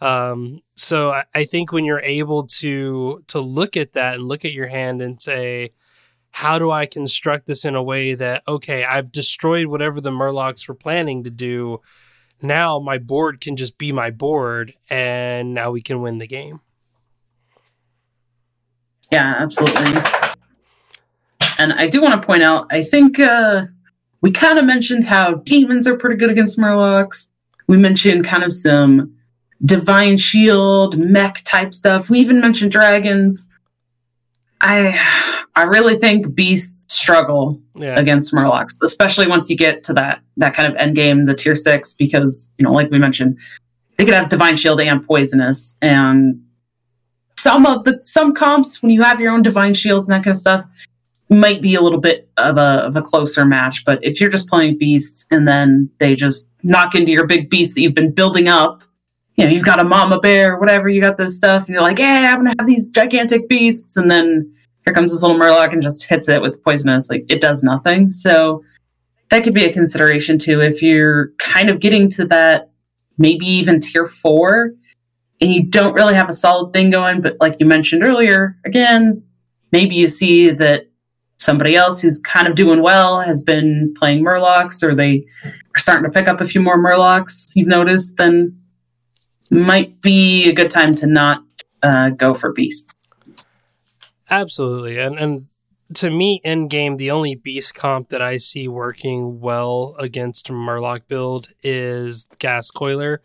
Um, 0.00 0.58
so 0.74 1.10
I, 1.10 1.24
I 1.32 1.44
think 1.44 1.70
when 1.70 1.84
you're 1.84 2.00
able 2.00 2.48
to 2.58 3.22
to 3.28 3.40
look 3.40 3.76
at 3.76 3.92
that 3.92 4.14
and 4.14 4.24
look 4.24 4.44
at 4.44 4.52
your 4.52 4.66
hand 4.66 5.00
and 5.02 5.22
say, 5.22 5.70
how 6.32 6.58
do 6.58 6.72
I 6.72 6.84
construct 6.84 7.46
this 7.46 7.64
in 7.64 7.76
a 7.76 7.82
way 7.82 8.14
that 8.14 8.42
okay, 8.48 8.84
I've 8.84 9.12
destroyed 9.12 9.68
whatever 9.68 10.00
the 10.00 10.10
Murlocs 10.10 10.66
were 10.66 10.74
planning 10.74 11.22
to 11.22 11.30
do. 11.30 11.80
Now 12.42 12.80
my 12.80 12.98
board 12.98 13.40
can 13.40 13.54
just 13.54 13.78
be 13.78 13.92
my 13.92 14.10
board, 14.10 14.74
and 14.90 15.54
now 15.54 15.70
we 15.70 15.80
can 15.80 16.02
win 16.02 16.18
the 16.18 16.26
game. 16.26 16.60
Yeah, 19.12 19.36
absolutely. 19.38 20.02
And 21.58 21.72
I 21.72 21.86
do 21.88 22.02
want 22.02 22.20
to 22.20 22.26
point 22.26 22.42
out, 22.42 22.66
I 22.70 22.82
think 22.82 23.18
uh, 23.18 23.62
we 24.20 24.30
kind 24.30 24.58
of 24.58 24.64
mentioned 24.64 25.04
how 25.04 25.34
demons 25.34 25.86
are 25.86 25.96
pretty 25.96 26.16
good 26.16 26.30
against 26.30 26.58
Murlocs. 26.58 27.28
We 27.66 27.76
mentioned 27.76 28.24
kind 28.24 28.44
of 28.44 28.52
some 28.52 29.14
divine 29.64 30.16
shield, 30.16 30.98
mech 30.98 31.42
type 31.44 31.72
stuff. 31.74 32.10
We 32.10 32.18
even 32.20 32.40
mentioned 32.40 32.72
dragons. 32.72 33.48
I 34.60 34.98
I 35.54 35.62
really 35.64 35.98
think 35.98 36.34
beasts 36.34 36.92
struggle 36.94 37.60
Yeah. 37.74 37.98
against 37.98 38.32
Murlocs, 38.32 38.74
especially 38.82 39.26
once 39.26 39.48
you 39.50 39.56
get 39.56 39.82
to 39.84 39.92
that 39.94 40.20
that 40.36 40.54
kind 40.54 40.68
of 40.68 40.74
end 40.76 40.94
game, 40.94 41.24
the 41.24 41.34
tier 41.34 41.56
six, 41.56 41.92
because 41.94 42.50
you 42.58 42.64
know, 42.64 42.72
like 42.72 42.90
we 42.90 42.98
mentioned, 42.98 43.38
they 43.96 44.04
could 44.04 44.14
have 44.14 44.28
divine 44.28 44.56
shield 44.56 44.80
and 44.80 45.06
poisonous, 45.06 45.74
and 45.82 46.42
some 47.36 47.66
of 47.66 47.84
the 47.84 47.98
some 48.02 48.34
comps 48.34 48.82
when 48.82 48.90
you 48.90 49.02
have 49.02 49.20
your 49.20 49.32
own 49.32 49.42
divine 49.42 49.74
shields 49.74 50.08
and 50.08 50.14
that 50.14 50.24
kind 50.24 50.34
of 50.34 50.40
stuff 50.40 50.64
might 51.28 51.60
be 51.60 51.74
a 51.74 51.80
little 51.80 52.00
bit 52.00 52.28
of 52.36 52.56
a 52.56 52.84
of 52.86 52.96
a 52.96 53.02
closer 53.02 53.44
match. 53.44 53.84
But 53.84 53.98
if 54.02 54.20
you're 54.20 54.30
just 54.30 54.48
playing 54.48 54.78
beasts 54.78 55.26
and 55.30 55.46
then 55.46 55.90
they 55.98 56.14
just 56.14 56.48
knock 56.62 56.94
into 56.94 57.10
your 57.10 57.26
big 57.26 57.50
beast 57.50 57.74
that 57.74 57.80
you've 57.80 57.94
been 57.94 58.12
building 58.12 58.48
up, 58.48 58.84
you 59.36 59.44
know, 59.44 59.50
you've 59.50 59.64
got 59.64 59.80
a 59.80 59.84
mama 59.84 60.20
bear, 60.20 60.54
or 60.54 60.60
whatever, 60.60 60.88
you 60.88 61.00
got 61.00 61.16
this 61.16 61.36
stuff, 61.36 61.66
and 61.66 61.70
you're 61.70 61.82
like, 61.82 61.98
yeah, 61.98 62.32
I'm 62.32 62.38
gonna 62.38 62.54
have 62.58 62.66
these 62.66 62.88
gigantic 62.88 63.48
beasts, 63.48 63.96
and 63.96 64.10
then 64.10 64.52
here 64.84 64.94
comes 64.94 65.12
this 65.12 65.22
little 65.22 65.38
murloc 65.38 65.72
and 65.72 65.82
just 65.82 66.04
hits 66.04 66.28
it 66.28 66.40
with 66.40 66.62
poisonous, 66.62 67.10
like 67.10 67.24
it 67.28 67.40
does 67.40 67.62
nothing. 67.62 68.12
So 68.12 68.62
that 69.30 69.42
could 69.42 69.54
be 69.54 69.64
a 69.64 69.72
consideration 69.72 70.38
too 70.38 70.60
if 70.60 70.80
you're 70.80 71.32
kind 71.38 71.68
of 71.68 71.80
getting 71.80 72.08
to 72.10 72.24
that 72.26 72.70
maybe 73.18 73.46
even 73.46 73.80
tier 73.80 74.06
four 74.06 74.72
and 75.40 75.52
you 75.52 75.64
don't 75.64 75.94
really 75.94 76.14
have 76.14 76.28
a 76.28 76.32
solid 76.32 76.72
thing 76.72 76.90
going, 76.90 77.20
but 77.20 77.36
like 77.40 77.56
you 77.58 77.66
mentioned 77.66 78.04
earlier, 78.04 78.56
again, 78.64 79.22
maybe 79.72 79.96
you 79.96 80.08
see 80.08 80.50
that 80.50 80.88
somebody 81.38 81.76
else 81.76 82.00
who's 82.00 82.20
kind 82.20 82.48
of 82.48 82.54
doing 82.54 82.82
well 82.82 83.20
has 83.20 83.42
been 83.42 83.92
playing 83.98 84.24
Murlocs 84.24 84.82
or 84.82 84.94
they 84.94 85.26
are 85.44 85.78
starting 85.78 86.04
to 86.04 86.10
pick 86.10 86.28
up 86.28 86.40
a 86.40 86.44
few 86.46 86.60
more 86.60 86.78
Murlocs 86.78 87.54
you've 87.54 87.68
noticed, 87.68 88.16
then 88.16 88.58
might 89.50 90.00
be 90.00 90.48
a 90.48 90.52
good 90.52 90.70
time 90.70 90.94
to 90.96 91.06
not 91.06 91.42
uh, 91.82 92.10
go 92.10 92.34
for 92.34 92.52
beasts. 92.52 92.92
Absolutely. 94.28 94.98
And 94.98 95.18
and 95.18 95.46
to 95.94 96.10
me, 96.10 96.40
in 96.42 96.66
game, 96.66 96.96
the 96.96 97.10
only 97.10 97.36
beast 97.36 97.74
comp 97.74 98.08
that 98.08 98.20
I 98.20 98.38
see 98.38 98.66
working 98.66 99.40
well 99.40 99.94
against 99.98 100.48
Murloc 100.48 101.02
build 101.06 101.52
is 101.62 102.26
Ghastcoiler. 102.38 103.18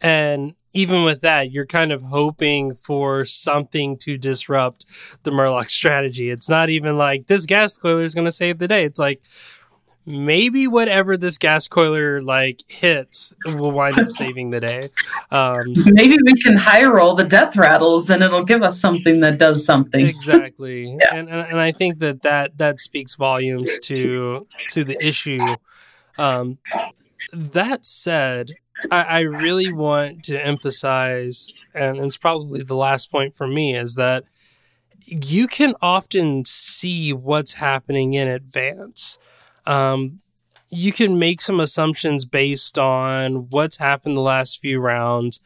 And 0.00 0.54
even 0.72 1.04
with 1.04 1.22
that, 1.22 1.50
you're 1.50 1.66
kind 1.66 1.92
of 1.92 2.02
hoping 2.02 2.74
for 2.74 3.24
something 3.24 3.96
to 3.98 4.18
disrupt 4.18 4.84
the 5.22 5.30
Murloc 5.30 5.70
strategy. 5.70 6.30
It's 6.30 6.48
not 6.48 6.68
even 6.68 6.96
like 6.96 7.26
this 7.26 7.46
Ghastcoiler 7.46 8.02
is 8.04 8.14
going 8.14 8.26
to 8.26 8.32
save 8.32 8.58
the 8.58 8.68
day. 8.68 8.84
It's 8.84 8.98
like 8.98 9.22
maybe 10.08 10.66
whatever 10.66 11.16
this 11.16 11.36
Ghastcoiler 11.38 12.22
like 12.22 12.62
hits 12.68 13.32
will 13.44 13.72
wind 13.72 14.00
up 14.00 14.10
saving 14.12 14.50
the 14.50 14.60
day. 14.60 14.90
Um, 15.30 15.64
Maybe 15.86 16.16
we 16.24 16.40
can 16.40 16.56
high 16.56 16.84
roll 16.84 17.14
the 17.14 17.24
death 17.24 17.56
rattles 17.56 18.08
and 18.08 18.22
it'll 18.22 18.44
give 18.44 18.62
us 18.62 18.80
something 18.80 19.20
that 19.20 19.38
does 19.38 19.64
something. 19.64 20.06
exactly 20.06 20.86
and, 21.12 21.28
and 21.28 21.40
and 21.48 21.60
i 21.60 21.72
think 21.72 21.98
that 21.98 22.22
that 22.22 22.56
that 22.58 22.80
speaks 22.80 23.14
volumes 23.14 23.78
to 23.80 24.46
to 24.70 24.84
the 24.84 24.96
issue 25.04 25.56
um 26.16 26.58
that 27.32 27.84
said 27.84 28.52
I, 28.90 29.02
I 29.02 29.20
really 29.20 29.72
want 29.72 30.24
to 30.24 30.44
emphasize 30.44 31.50
and 31.74 31.98
it's 31.98 32.16
probably 32.16 32.62
the 32.62 32.76
last 32.76 33.10
point 33.10 33.36
for 33.36 33.46
me 33.46 33.74
is 33.74 33.94
that 33.96 34.24
you 35.06 35.48
can 35.48 35.74
often 35.80 36.44
see 36.44 37.12
what's 37.12 37.54
happening 37.54 38.14
in 38.14 38.28
advance. 38.28 39.18
Um 39.66 40.20
you 40.70 40.92
can 40.92 41.18
make 41.18 41.40
some 41.40 41.60
assumptions 41.60 42.26
based 42.26 42.78
on 42.78 43.48
what's 43.48 43.78
happened 43.78 44.16
the 44.16 44.20
last 44.22 44.60
few 44.60 44.80
rounds. 44.80 45.40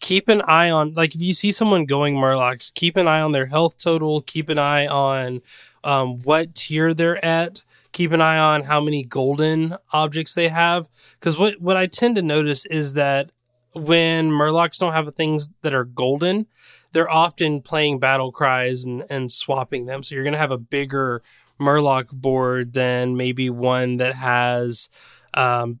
Keep 0.00 0.28
an 0.28 0.40
eye 0.42 0.70
on 0.70 0.94
like 0.94 1.14
if 1.14 1.20
you 1.20 1.34
see 1.34 1.50
someone 1.50 1.84
going 1.84 2.14
Murlocs, 2.14 2.72
keep 2.72 2.96
an 2.96 3.06
eye 3.06 3.20
on 3.20 3.32
their 3.32 3.46
health 3.46 3.78
total, 3.78 4.22
keep 4.22 4.48
an 4.48 4.58
eye 4.58 4.86
on 4.86 5.42
um, 5.84 6.20
what 6.22 6.54
tier 6.54 6.94
they're 6.94 7.22
at, 7.24 7.62
keep 7.92 8.12
an 8.12 8.20
eye 8.20 8.38
on 8.38 8.64
how 8.64 8.80
many 8.80 9.04
golden 9.04 9.76
objects 9.92 10.34
they 10.34 10.48
have. 10.48 10.88
Because 11.18 11.38
what 11.38 11.60
what 11.60 11.76
I 11.76 11.86
tend 11.86 12.16
to 12.16 12.22
notice 12.22 12.66
is 12.66 12.94
that 12.94 13.30
when 13.74 14.30
Murlocs 14.30 14.78
don't 14.78 14.92
have 14.92 15.14
things 15.14 15.48
that 15.62 15.74
are 15.74 15.84
golden, 15.84 16.46
they're 16.92 17.10
often 17.10 17.62
playing 17.62 17.98
battle 17.98 18.32
cries 18.32 18.84
and, 18.84 19.04
and 19.08 19.30
swapping 19.30 19.86
them. 19.86 20.02
So 20.02 20.14
you're 20.14 20.24
gonna 20.24 20.38
have 20.38 20.50
a 20.50 20.58
bigger 20.58 21.22
Murloc 21.60 22.10
board 22.10 22.72
than 22.72 23.16
maybe 23.16 23.48
one 23.50 23.98
that 23.98 24.14
has 24.14 24.88
um, 25.34 25.80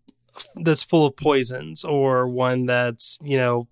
that's 0.56 0.82
full 0.82 1.06
of 1.06 1.16
poisons 1.16 1.84
or 1.84 2.28
one 2.28 2.66
that's 2.66 3.18
you 3.22 3.36
know 3.36 3.68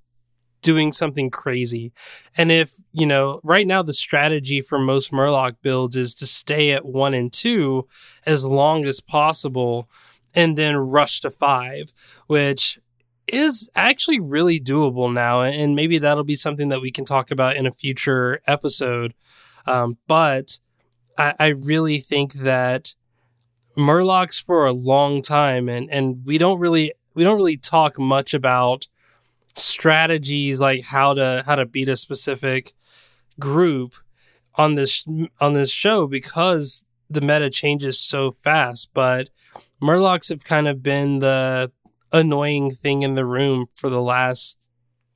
doing 0.62 0.92
something 0.92 1.30
crazy. 1.30 1.92
And 2.36 2.50
if, 2.50 2.74
you 2.92 3.06
know, 3.06 3.40
right 3.42 3.66
now 3.66 3.82
the 3.82 3.92
strategy 3.92 4.60
for 4.60 4.78
most 4.78 5.12
Murloc 5.12 5.56
builds 5.62 5.96
is 5.96 6.14
to 6.16 6.26
stay 6.26 6.72
at 6.72 6.84
one 6.84 7.14
and 7.14 7.32
two 7.32 7.88
as 8.26 8.44
long 8.44 8.84
as 8.84 9.00
possible 9.00 9.88
and 10.34 10.56
then 10.56 10.76
rush 10.76 11.20
to 11.20 11.30
five, 11.30 11.92
which 12.26 12.78
is 13.26 13.70
actually 13.74 14.20
really 14.20 14.60
doable 14.60 15.12
now. 15.12 15.42
And 15.42 15.74
maybe 15.74 15.98
that'll 15.98 16.24
be 16.24 16.36
something 16.36 16.68
that 16.68 16.80
we 16.80 16.90
can 16.90 17.04
talk 17.04 17.30
about 17.30 17.56
in 17.56 17.66
a 17.66 17.72
future 17.72 18.40
episode. 18.46 19.14
Um, 19.66 19.98
but 20.06 20.58
I, 21.16 21.34
I 21.38 21.48
really 21.48 22.00
think 22.00 22.34
that 22.34 22.94
Murlocs 23.76 24.42
for 24.42 24.66
a 24.66 24.72
long 24.72 25.22
time 25.22 25.68
and, 25.68 25.90
and 25.90 26.24
we 26.26 26.38
don't 26.38 26.58
really 26.58 26.92
we 27.14 27.24
don't 27.24 27.36
really 27.36 27.56
talk 27.56 27.98
much 27.98 28.34
about 28.34 28.88
strategies 29.54 30.60
like 30.60 30.84
how 30.84 31.14
to 31.14 31.42
how 31.46 31.54
to 31.54 31.66
beat 31.66 31.88
a 31.88 31.96
specific 31.96 32.72
group 33.38 33.94
on 34.56 34.74
this 34.74 35.06
on 35.40 35.54
this 35.54 35.70
show 35.70 36.06
because 36.06 36.84
the 37.08 37.20
meta 37.20 37.50
changes 37.50 37.98
so 37.98 38.30
fast. 38.30 38.90
But 38.94 39.30
murlocs 39.82 40.28
have 40.28 40.44
kind 40.44 40.68
of 40.68 40.82
been 40.82 41.18
the 41.18 41.72
annoying 42.12 42.70
thing 42.70 43.02
in 43.02 43.14
the 43.14 43.26
room 43.26 43.66
for 43.74 43.90
the 43.90 44.02
last 44.02 44.58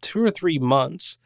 two 0.01 0.23
or 0.23 0.31
three 0.31 0.59
months. 0.59 1.19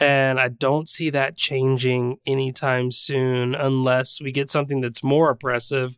And 0.00 0.40
i 0.40 0.48
don't 0.48 0.88
see 0.88 1.08
that 1.10 1.36
changing 1.36 2.18
anytime 2.26 2.90
soon 2.90 3.54
unless 3.54 4.20
we 4.20 4.32
get 4.32 4.50
something 4.50 4.80
that's 4.80 5.04
more 5.04 5.30
oppressive 5.30 5.96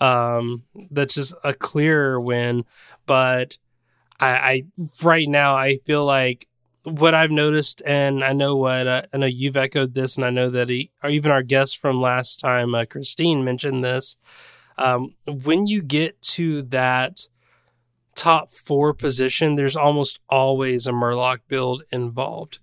um 0.00 0.64
that's 0.90 1.14
just 1.14 1.34
a 1.44 1.54
clearer 1.54 2.20
win. 2.20 2.64
But 3.06 3.58
I, 4.20 4.28
I 4.28 4.62
right 5.02 5.28
now 5.28 5.54
I 5.54 5.78
feel 5.84 6.04
like 6.04 6.46
what 6.84 7.14
I've 7.14 7.32
noticed, 7.32 7.82
and 7.84 8.22
I 8.22 8.32
know 8.32 8.54
what 8.56 8.86
uh, 8.86 9.02
I 9.12 9.16
know 9.16 9.26
you've 9.26 9.56
echoed 9.56 9.94
this, 9.94 10.16
and 10.16 10.24
I 10.24 10.30
know 10.30 10.50
that 10.50 10.68
he, 10.68 10.90
or 11.02 11.10
even 11.10 11.32
our 11.32 11.42
guest 11.42 11.78
from 11.78 12.00
last 12.00 12.38
time, 12.38 12.74
uh, 12.74 12.84
Christine, 12.84 13.44
mentioned 13.44 13.82
this. 13.82 14.16
Um, 14.78 15.14
when 15.26 15.66
you 15.66 15.82
get 15.82 16.20
to 16.22 16.62
that 16.62 17.28
top 18.14 18.50
four 18.52 18.94
position, 18.94 19.56
there's 19.56 19.76
almost 19.76 20.20
always 20.28 20.86
a 20.86 20.92
Murloc 20.92 21.38
build 21.48 21.82
involved. 21.90 22.58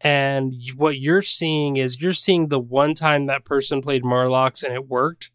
And 0.00 0.54
what 0.76 0.98
you're 0.98 1.22
seeing 1.22 1.76
is 1.76 2.00
you're 2.00 2.12
seeing 2.12 2.48
the 2.48 2.60
one 2.60 2.94
time 2.94 3.26
that 3.26 3.44
person 3.44 3.82
played 3.82 4.04
Murlocs 4.04 4.62
and 4.62 4.72
it 4.72 4.88
worked. 4.88 5.30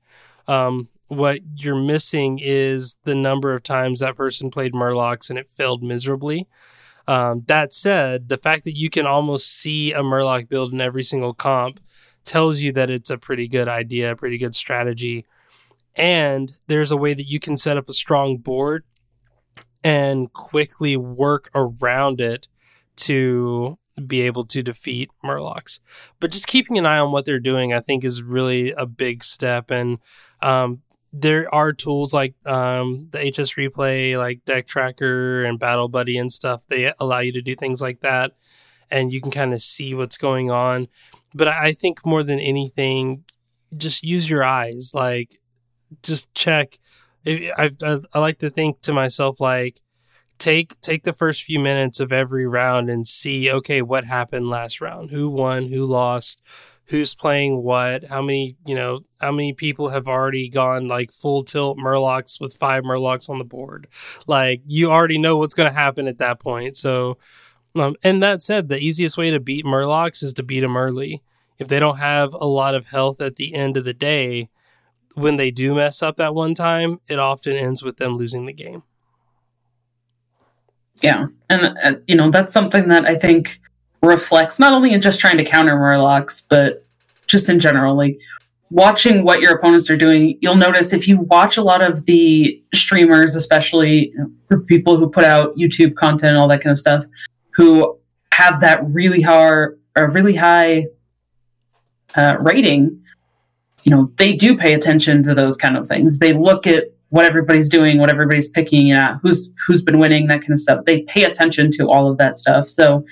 Um, 0.47 0.89
what 1.07 1.39
you're 1.55 1.75
missing 1.75 2.39
is 2.41 2.97
the 3.03 3.15
number 3.15 3.53
of 3.53 3.63
times 3.63 3.99
that 3.99 4.15
person 4.15 4.49
played 4.49 4.73
Murlocs 4.73 5.29
and 5.29 5.37
it 5.37 5.49
failed 5.49 5.83
miserably. 5.83 6.47
Um, 7.07 7.43
that 7.47 7.73
said, 7.73 8.29
the 8.29 8.37
fact 8.37 8.63
that 8.63 8.77
you 8.77 8.89
can 8.89 9.05
almost 9.05 9.47
see 9.47 9.91
a 9.91 10.01
Murloc 10.01 10.47
build 10.47 10.73
in 10.73 10.81
every 10.81 11.03
single 11.03 11.33
comp 11.33 11.79
tells 12.23 12.61
you 12.61 12.71
that 12.71 12.89
it's 12.89 13.09
a 13.09 13.17
pretty 13.17 13.47
good 13.47 13.67
idea, 13.67 14.11
a 14.11 14.15
pretty 14.15 14.37
good 14.37 14.55
strategy. 14.55 15.25
And 15.95 16.57
there's 16.67 16.91
a 16.91 16.97
way 16.97 17.13
that 17.13 17.27
you 17.27 17.39
can 17.39 17.57
set 17.57 17.77
up 17.77 17.89
a 17.89 17.93
strong 17.93 18.37
board 18.37 18.83
and 19.83 20.31
quickly 20.31 20.95
work 20.95 21.49
around 21.53 22.21
it 22.21 22.47
to 22.95 23.77
be 24.07 24.21
able 24.21 24.45
to 24.45 24.63
defeat 24.63 25.11
Murlocs. 25.23 25.79
But 26.19 26.31
just 26.31 26.47
keeping 26.47 26.77
an 26.77 26.85
eye 26.85 26.99
on 26.99 27.11
what 27.11 27.25
they're 27.25 27.39
doing, 27.39 27.73
I 27.73 27.79
think, 27.79 28.03
is 28.03 28.23
really 28.23 28.71
a 28.71 28.85
big 28.85 29.23
step. 29.23 29.69
And 29.69 29.99
um, 30.41 30.81
there 31.13 31.53
are 31.53 31.71
tools 31.71 32.11
like 32.11 32.33
um, 32.47 33.07
the 33.11 33.19
HS 33.19 33.53
Replay, 33.53 34.17
like 34.17 34.43
Deck 34.45 34.65
Tracker 34.65 35.43
and 35.43 35.59
Battle 35.59 35.87
Buddy 35.87 36.17
and 36.17 36.33
stuff. 36.33 36.63
They 36.67 36.91
allow 36.99 37.19
you 37.19 37.31
to 37.33 37.41
do 37.41 37.55
things 37.55 37.81
like 37.81 37.99
that, 38.01 38.31
and 38.89 39.13
you 39.13 39.21
can 39.21 39.29
kind 39.29 39.53
of 39.53 39.61
see 39.61 39.93
what's 39.93 40.17
going 40.17 40.49
on. 40.49 40.87
But 41.35 41.47
I 41.47 41.71
think 41.71 42.03
more 42.03 42.23
than 42.23 42.39
anything, 42.39 43.25
just 43.77 44.03
use 44.03 44.27
your 44.27 44.43
eyes. 44.43 44.91
Like, 44.95 45.39
just 46.01 46.33
check. 46.33 46.79
I, 47.27 47.51
I, 47.57 47.99
I 48.11 48.19
like 48.19 48.39
to 48.39 48.49
think 48.49 48.81
to 48.81 48.91
myself 48.91 49.39
like 49.39 49.79
take 50.39 50.79
take 50.81 51.03
the 51.03 51.13
first 51.13 51.43
few 51.43 51.59
minutes 51.59 51.99
of 51.99 52.11
every 52.11 52.45
round 52.45 52.89
and 52.89 53.07
see 53.07 53.49
okay 53.49 53.81
what 53.81 54.03
happened 54.03 54.49
last 54.49 54.81
round 54.81 55.09
who 55.11 55.29
won 55.29 55.67
who 55.67 55.85
lost 55.85 56.41
who's 56.87 57.15
playing 57.15 57.63
what 57.63 58.03
how 58.05 58.21
many 58.21 58.55
you 58.65 58.75
know 58.75 59.01
how 59.21 59.31
many 59.31 59.53
people 59.53 59.89
have 59.89 60.07
already 60.07 60.49
gone 60.49 60.87
like 60.87 61.11
full 61.11 61.43
tilt 61.43 61.77
murlocs 61.77 62.41
with 62.41 62.55
five 62.55 62.83
murlocs 62.83 63.29
on 63.29 63.37
the 63.37 63.45
board. 63.45 63.87
Like 64.27 64.61
you 64.65 64.91
already 64.91 65.17
know 65.17 65.37
what's 65.37 65.55
going 65.55 65.69
to 65.69 65.77
happen 65.77 66.07
at 66.07 66.17
that 66.17 66.39
point. 66.39 66.77
So 66.77 67.17
um, 67.75 67.95
and 68.03 68.21
that 68.21 68.41
said 68.41 68.67
the 68.67 68.77
easiest 68.77 69.17
way 69.17 69.31
to 69.31 69.39
beat 69.39 69.65
murlocs 69.65 70.23
is 70.23 70.33
to 70.35 70.43
beat 70.43 70.59
them 70.59 70.77
early. 70.77 71.23
If 71.57 71.67
they 71.67 71.79
don't 71.79 71.99
have 71.99 72.33
a 72.33 72.45
lot 72.45 72.75
of 72.75 72.87
health 72.87 73.21
at 73.21 73.35
the 73.35 73.53
end 73.53 73.77
of 73.77 73.85
the 73.85 73.93
day 73.93 74.49
when 75.15 75.37
they 75.37 75.51
do 75.51 75.75
mess 75.75 76.01
up 76.01 76.17
that 76.17 76.35
one 76.35 76.53
time 76.53 76.99
it 77.07 77.19
often 77.19 77.55
ends 77.55 77.83
with 77.83 77.97
them 77.97 78.17
losing 78.17 78.45
the 78.45 78.53
game. 78.53 78.83
Yeah, 81.01 81.27
and 81.49 81.77
uh, 81.83 81.95
you 82.07 82.15
know 82.15 82.31
that's 82.31 82.53
something 82.53 82.87
that 82.87 83.05
I 83.05 83.15
think 83.15 83.59
reflects 84.03 84.59
not 84.59 84.73
only 84.73 84.93
in 84.93 85.01
just 85.01 85.19
trying 85.19 85.37
to 85.37 85.43
counter 85.43 85.75
Murlocs, 85.75 86.45
but 86.47 86.85
just 87.27 87.49
in 87.49 87.59
general, 87.59 87.95
like 87.95 88.19
watching 88.69 89.23
what 89.23 89.39
your 89.39 89.55
opponents 89.55 89.89
are 89.89 89.97
doing. 89.97 90.37
You'll 90.41 90.55
notice 90.55 90.93
if 90.93 91.07
you 91.07 91.19
watch 91.21 91.57
a 91.57 91.63
lot 91.63 91.81
of 91.81 92.05
the 92.05 92.61
streamers, 92.73 93.35
especially 93.35 94.13
for 94.47 94.59
people 94.61 94.97
who 94.97 95.09
put 95.09 95.23
out 95.23 95.55
YouTube 95.55 95.95
content 95.95 96.31
and 96.31 96.39
all 96.39 96.47
that 96.49 96.61
kind 96.61 96.71
of 96.71 96.79
stuff, 96.79 97.05
who 97.51 97.97
have 98.33 98.59
that 98.61 98.83
really 98.87 99.21
hard 99.21 99.79
or 99.95 100.09
really 100.09 100.35
high 100.35 100.87
uh, 102.15 102.37
rating. 102.39 102.99
You 103.83 103.91
know, 103.91 104.11
they 104.17 104.33
do 104.33 104.57
pay 104.57 104.73
attention 104.73 105.23
to 105.23 105.35
those 105.35 105.57
kind 105.57 105.77
of 105.77 105.87
things. 105.87 106.19
They 106.19 106.33
look 106.33 106.65
at 106.65 106.85
what 107.09 107.25
everybody's 107.25 107.69
doing, 107.69 107.99
what 107.99 108.09
everybody's 108.09 108.47
picking, 108.47 108.87
yeah, 108.87 109.17
who's 109.21 109.51
who's 109.67 109.83
been 109.83 109.99
winning, 109.99 110.27
that 110.27 110.41
kind 110.41 110.53
of 110.53 110.59
stuff. 110.59 110.85
They 110.85 111.01
pay 111.01 111.25
attention 111.25 111.69
to 111.73 111.89
all 111.89 112.09
of 112.09 112.17
that 112.17 112.37
stuff. 112.37 112.67
So 112.67 113.05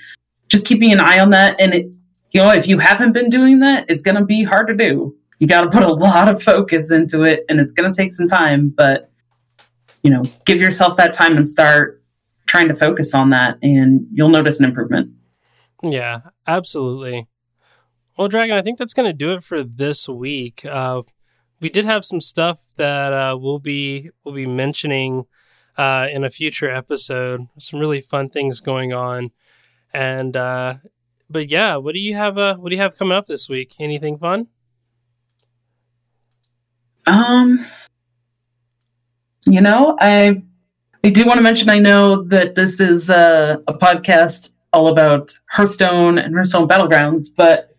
just 0.52 0.66
keeping 0.66 0.92
an 0.92 1.00
eye 1.00 1.18
on 1.18 1.30
that, 1.30 1.56
and 1.58 1.74
it, 1.74 1.86
you 2.30 2.40
know, 2.40 2.52
if 2.52 2.68
you 2.68 2.78
haven't 2.78 3.12
been 3.12 3.30
doing 3.30 3.58
that, 3.60 3.86
it's 3.88 4.02
going 4.02 4.14
to 4.14 4.24
be 4.24 4.44
hard 4.44 4.68
to 4.68 4.74
do. 4.74 5.16
You 5.38 5.48
got 5.48 5.62
to 5.62 5.70
put 5.70 5.82
a 5.82 5.88
lot 5.92 6.28
of 6.28 6.40
focus 6.40 6.92
into 6.92 7.24
it, 7.24 7.44
and 7.48 7.58
it's 7.58 7.74
going 7.74 7.90
to 7.90 7.96
take 7.96 8.12
some 8.12 8.28
time. 8.28 8.68
But 8.68 9.10
you 10.04 10.10
know, 10.10 10.22
give 10.44 10.60
yourself 10.60 10.96
that 10.98 11.12
time 11.12 11.36
and 11.36 11.48
start 11.48 12.02
trying 12.46 12.68
to 12.68 12.74
focus 12.74 13.14
on 13.14 13.30
that, 13.30 13.58
and 13.62 14.06
you'll 14.12 14.28
notice 14.28 14.60
an 14.60 14.66
improvement. 14.66 15.12
Yeah, 15.82 16.20
absolutely. 16.46 17.26
Well, 18.16 18.28
Dragon, 18.28 18.56
I 18.56 18.62
think 18.62 18.78
that's 18.78 18.94
going 18.94 19.08
to 19.08 19.14
do 19.14 19.32
it 19.32 19.42
for 19.42 19.62
this 19.62 20.06
week. 20.08 20.64
Uh, 20.66 21.02
we 21.60 21.70
did 21.70 21.86
have 21.86 22.04
some 22.04 22.20
stuff 22.20 22.60
that 22.76 23.12
uh, 23.12 23.38
we'll 23.40 23.58
be 23.58 24.10
we'll 24.22 24.34
be 24.34 24.46
mentioning 24.46 25.24
uh, 25.78 26.08
in 26.12 26.24
a 26.24 26.30
future 26.30 26.70
episode. 26.70 27.48
Some 27.58 27.80
really 27.80 28.00
fun 28.00 28.28
things 28.28 28.60
going 28.60 28.92
on, 28.92 29.30
and 29.92 30.36
uh, 30.36 30.74
but 31.28 31.50
yeah, 31.50 31.76
what 31.76 31.94
do 31.94 32.00
you 32.00 32.14
have? 32.14 32.38
Uh, 32.38 32.56
what 32.56 32.70
do 32.70 32.76
you 32.76 32.82
have 32.82 32.96
coming 32.96 33.16
up 33.16 33.26
this 33.26 33.48
week? 33.48 33.74
Anything 33.78 34.18
fun? 34.18 34.48
Um, 37.06 37.66
you 39.46 39.60
know, 39.60 39.96
I 40.00 40.42
I 41.04 41.10
do 41.10 41.24
want 41.24 41.38
to 41.38 41.42
mention. 41.42 41.68
I 41.68 41.78
know 41.78 42.22
that 42.24 42.54
this 42.54 42.80
is 42.80 43.10
uh, 43.10 43.56
a 43.66 43.74
podcast 43.74 44.50
all 44.72 44.88
about 44.88 45.32
Hearthstone 45.50 46.18
and 46.18 46.34
Hearthstone 46.34 46.68
Battlegrounds, 46.68 47.26
but 47.36 47.74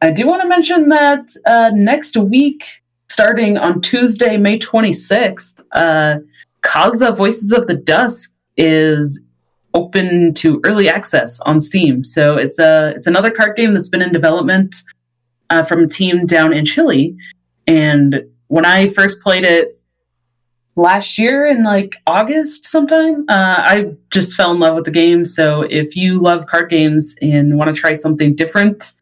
I 0.00 0.10
do 0.10 0.26
want 0.26 0.42
to 0.42 0.48
mention 0.48 0.88
that 0.88 1.34
uh, 1.46 1.70
next 1.74 2.16
week, 2.16 2.82
starting 3.08 3.58
on 3.58 3.80
Tuesday, 3.80 4.36
May 4.36 4.58
twenty 4.58 4.92
sixth, 4.92 5.60
uh, 5.72 6.18
Kaza 6.62 7.16
Voices 7.16 7.52
of 7.52 7.66
the 7.66 7.74
Dusk 7.74 8.32
is 8.56 9.20
open 9.74 10.34
to 10.34 10.60
early 10.64 10.88
access 10.88 11.40
on 11.40 11.60
Steam. 11.60 12.04
So 12.04 12.36
it's 12.36 12.58
a 12.58 12.92
it's 12.96 13.06
another 13.06 13.30
card 13.30 13.56
game 13.56 13.74
that's 13.74 13.88
been 13.88 14.02
in 14.02 14.12
development 14.12 14.76
uh, 15.50 15.62
from 15.62 15.84
a 15.84 15.88
team 15.88 16.26
down 16.26 16.52
in 16.52 16.64
Chile. 16.64 17.16
And 17.66 18.22
when 18.48 18.66
I 18.66 18.88
first 18.88 19.20
played 19.20 19.44
it 19.44 19.80
last 20.76 21.18
year 21.18 21.46
in 21.46 21.64
like 21.64 21.96
August 22.06 22.66
sometime, 22.66 23.24
uh, 23.28 23.56
I 23.58 23.92
just 24.10 24.34
fell 24.34 24.52
in 24.52 24.58
love 24.58 24.74
with 24.74 24.84
the 24.84 24.90
game. 24.90 25.26
So 25.26 25.62
if 25.62 25.96
you 25.96 26.20
love 26.20 26.46
card 26.46 26.70
games 26.70 27.14
and 27.20 27.58
want 27.58 27.74
to 27.74 27.78
try 27.78 27.94
something 27.94 28.34
different, 28.34 28.92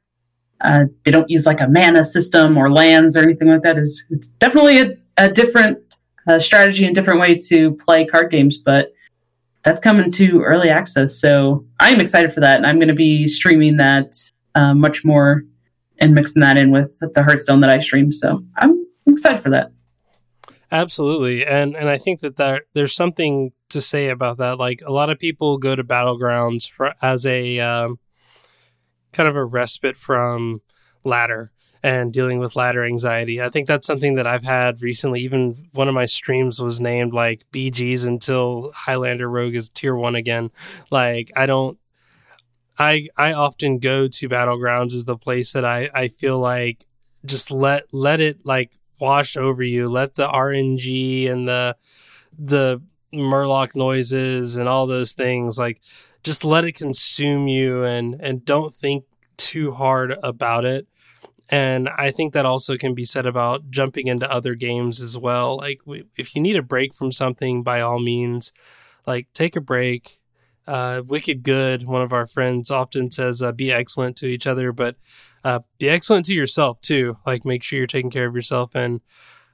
uh, 0.60 0.86
they 1.04 1.10
don't 1.10 1.30
use 1.30 1.46
like 1.46 1.60
a 1.60 1.68
mana 1.68 2.04
system 2.04 2.56
or 2.56 2.70
lands 2.70 3.16
or 3.16 3.22
anything 3.22 3.48
like 3.48 3.62
that. 3.62 3.78
It's, 3.78 4.04
it's 4.10 4.28
definitely 4.28 4.80
a, 4.80 4.96
a 5.16 5.28
different 5.28 5.78
uh, 6.28 6.38
strategy 6.38 6.84
and 6.84 6.94
different 6.94 7.20
way 7.20 7.36
to 7.48 7.72
play 7.76 8.04
card 8.04 8.30
games, 8.30 8.58
but 8.58 8.92
that's 9.62 9.80
coming 9.80 10.10
to 10.12 10.42
early 10.42 10.68
access. 10.68 11.20
So 11.20 11.66
I'm 11.78 12.00
excited 12.00 12.32
for 12.32 12.40
that, 12.40 12.56
and 12.56 12.66
I'm 12.66 12.76
going 12.76 12.88
to 12.88 12.94
be 12.94 13.26
streaming 13.26 13.76
that 13.76 14.14
uh, 14.54 14.74
much 14.74 15.04
more 15.04 15.44
and 15.98 16.14
mixing 16.14 16.40
that 16.40 16.56
in 16.56 16.70
with 16.70 16.98
the 17.00 17.22
Hearthstone 17.22 17.60
that 17.60 17.70
I 17.70 17.78
stream. 17.78 18.10
So 18.10 18.42
I'm 18.56 18.86
excited 19.06 19.42
for 19.42 19.50
that. 19.50 19.72
Absolutely, 20.72 21.44
and 21.44 21.76
and 21.76 21.88
I 21.88 21.98
think 21.98 22.20
that 22.20 22.36
there, 22.36 22.62
there's 22.74 22.94
something 22.94 23.50
to 23.70 23.80
say 23.80 24.08
about 24.08 24.38
that. 24.38 24.58
Like 24.58 24.80
a 24.86 24.92
lot 24.92 25.10
of 25.10 25.18
people 25.18 25.58
go 25.58 25.74
to 25.74 25.84
battlegrounds 25.84 26.70
for 26.70 26.94
as 27.02 27.26
a 27.26 27.58
um, 27.58 27.98
kind 29.12 29.28
of 29.28 29.36
a 29.36 29.44
respite 29.44 29.96
from 29.96 30.62
ladder 31.04 31.50
and 31.82 32.12
dealing 32.12 32.38
with 32.38 32.56
ladder 32.56 32.84
anxiety. 32.84 33.40
I 33.40 33.48
think 33.48 33.66
that's 33.66 33.86
something 33.86 34.14
that 34.16 34.26
I've 34.26 34.44
had 34.44 34.82
recently. 34.82 35.20
Even 35.20 35.68
one 35.72 35.88
of 35.88 35.94
my 35.94 36.04
streams 36.04 36.60
was 36.60 36.80
named 36.80 37.12
like 37.12 37.44
BGs 37.52 38.06
until 38.06 38.72
Highlander 38.74 39.30
Rogue 39.30 39.54
is 39.54 39.70
tier 39.70 39.94
one 39.94 40.14
again. 40.14 40.50
Like 40.90 41.30
I 41.36 41.46
don't. 41.46 41.78
I 42.78 43.08
I 43.16 43.32
often 43.32 43.78
go 43.78 44.08
to 44.08 44.28
battlegrounds 44.28 44.94
as 44.94 45.04
the 45.04 45.16
place 45.16 45.52
that 45.52 45.64
I 45.64 45.90
I 45.94 46.08
feel 46.08 46.38
like 46.38 46.84
just 47.24 47.50
let 47.50 47.84
let 47.92 48.20
it 48.20 48.44
like 48.44 48.72
wash 48.98 49.36
over 49.36 49.62
you. 49.62 49.86
Let 49.86 50.14
the 50.14 50.28
RNG 50.28 51.30
and 51.30 51.48
the 51.48 51.76
the 52.38 52.80
Murloc 53.12 53.74
noises 53.74 54.56
and 54.56 54.68
all 54.68 54.86
those 54.86 55.14
things 55.14 55.58
like 55.58 55.80
just 56.22 56.44
let 56.44 56.64
it 56.64 56.72
consume 56.76 57.48
you 57.48 57.84
and 57.84 58.16
and 58.20 58.44
don't 58.44 58.72
think 58.72 59.04
too 59.36 59.72
hard 59.72 60.16
about 60.22 60.64
it. 60.64 60.86
And 61.50 61.88
I 61.98 62.12
think 62.12 62.32
that 62.32 62.46
also 62.46 62.76
can 62.76 62.94
be 62.94 63.04
said 63.04 63.26
about 63.26 63.70
jumping 63.70 64.06
into 64.06 64.30
other 64.30 64.54
games 64.54 65.00
as 65.00 65.18
well. 65.18 65.56
Like 65.56 65.80
if 66.16 66.36
you 66.36 66.40
need 66.40 66.56
a 66.56 66.62
break 66.62 66.94
from 66.94 67.10
something, 67.10 67.64
by 67.64 67.80
all 67.80 67.98
means, 67.98 68.52
like 69.06 69.26
take 69.34 69.56
a 69.56 69.60
break. 69.60 70.18
Uh, 70.66 71.02
Wicked 71.04 71.42
Good, 71.42 71.84
one 71.84 72.02
of 72.02 72.12
our 72.12 72.28
friends, 72.28 72.70
often 72.70 73.10
says, 73.10 73.42
uh, 73.42 73.50
"Be 73.50 73.72
excellent 73.72 74.16
to 74.18 74.26
each 74.26 74.46
other," 74.46 74.70
but 74.70 74.94
uh, 75.42 75.60
be 75.78 75.88
excellent 75.88 76.26
to 76.26 76.34
yourself 76.34 76.80
too. 76.80 77.16
Like 77.26 77.44
make 77.44 77.64
sure 77.64 77.78
you're 77.78 77.88
taking 77.88 78.10
care 78.10 78.28
of 78.28 78.34
yourself, 78.36 78.70
and 78.74 79.00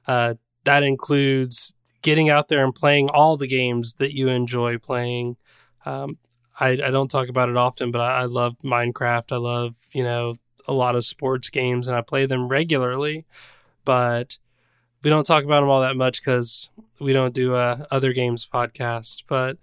uh, 0.07 0.35
that 0.65 0.83
includes 0.83 1.73
getting 2.03 2.29
out 2.29 2.49
there 2.49 2.63
and 2.63 2.75
playing 2.75 3.09
all 3.09 3.37
the 3.37 3.47
games 3.47 3.95
that 3.95 4.15
you 4.15 4.27
enjoy 4.27 4.77
playing. 4.77 5.37
Um, 5.85 6.19
I, 6.59 6.69
I, 6.69 6.91
don't 6.91 7.09
talk 7.09 7.29
about 7.29 7.49
it 7.49 7.57
often, 7.57 7.91
but 7.91 8.01
I, 8.01 8.21
I, 8.21 8.25
love 8.25 8.55
Minecraft. 8.63 9.31
I 9.31 9.37
love 9.37 9.75
you 9.93 10.03
know 10.03 10.35
a 10.67 10.73
lot 10.73 10.95
of 10.95 11.05
sports 11.05 11.49
games, 11.49 11.87
and 11.87 11.95
I 11.95 12.01
play 12.01 12.25
them 12.25 12.47
regularly. 12.47 13.25
But 13.85 14.37
we 15.03 15.09
don't 15.09 15.25
talk 15.25 15.43
about 15.43 15.61
them 15.61 15.69
all 15.69 15.81
that 15.81 15.95
much 15.95 16.21
because 16.21 16.69
we 16.99 17.13
don't 17.13 17.33
do 17.33 17.55
a 17.55 17.85
other 17.91 18.13
games 18.13 18.47
podcast. 18.47 19.23
But 19.27 19.57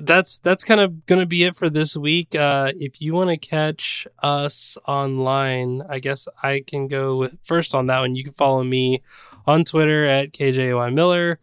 that's 0.00 0.38
that's 0.38 0.64
kind 0.64 0.80
of 0.80 1.06
going 1.06 1.20
to 1.20 1.26
be 1.26 1.44
it 1.44 1.54
for 1.54 1.68
this 1.68 1.96
week. 1.96 2.34
Uh, 2.34 2.72
if 2.78 3.00
you 3.00 3.14
want 3.14 3.30
to 3.30 3.36
catch 3.36 4.06
us 4.22 4.78
online, 4.86 5.82
I 5.88 5.98
guess 5.98 6.28
I 6.42 6.62
can 6.66 6.88
go 6.88 7.16
with 7.16 7.38
first 7.42 7.74
on 7.74 7.86
that 7.86 8.00
one. 8.00 8.16
You 8.16 8.24
can 8.24 8.32
follow 8.32 8.64
me 8.64 9.02
on 9.46 9.64
Twitter 9.64 10.04
at 10.04 10.32
KJY 10.32 10.94
Miller, 10.94 11.38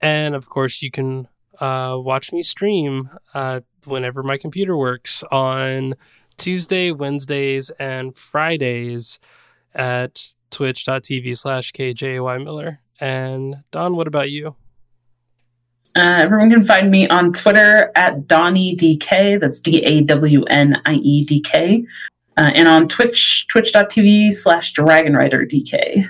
and 0.00 0.34
of 0.34 0.48
course 0.48 0.82
you 0.82 0.90
can 0.90 1.28
uh, 1.60 1.96
watch 1.98 2.32
me 2.32 2.42
stream 2.42 3.10
uh, 3.34 3.60
whenever 3.86 4.22
my 4.22 4.36
computer 4.36 4.76
works 4.76 5.24
on 5.30 5.94
Tuesday, 6.38 6.90
Wednesdays, 6.90 7.70
and 7.78 8.16
Fridays 8.16 9.18
at 9.74 10.34
twitch.tv 10.50 11.36
slash 11.36 11.72
KJY 11.72 12.42
Miller. 12.44 12.80
And 13.00 13.56
Don, 13.70 13.96
what 13.96 14.06
about 14.06 14.30
you? 14.30 14.56
Uh, 15.96 16.00
everyone 16.00 16.50
can 16.50 16.64
find 16.64 16.90
me 16.90 17.08
on 17.08 17.32
Twitter 17.32 17.90
at 17.94 18.26
DawnieDK. 18.28 19.40
That's 19.40 19.60
D 19.60 19.82
A 19.84 20.00
W 20.02 20.44
N 20.44 20.80
I 20.86 20.94
E 20.94 21.22
D 21.22 21.40
K. 21.40 21.84
Uh, 22.36 22.52
and 22.54 22.68
on 22.68 22.88
Twitch, 22.88 23.46
twitch.tv 23.48 24.32
slash 24.32 24.72
DragonRiderDK. 24.74 26.08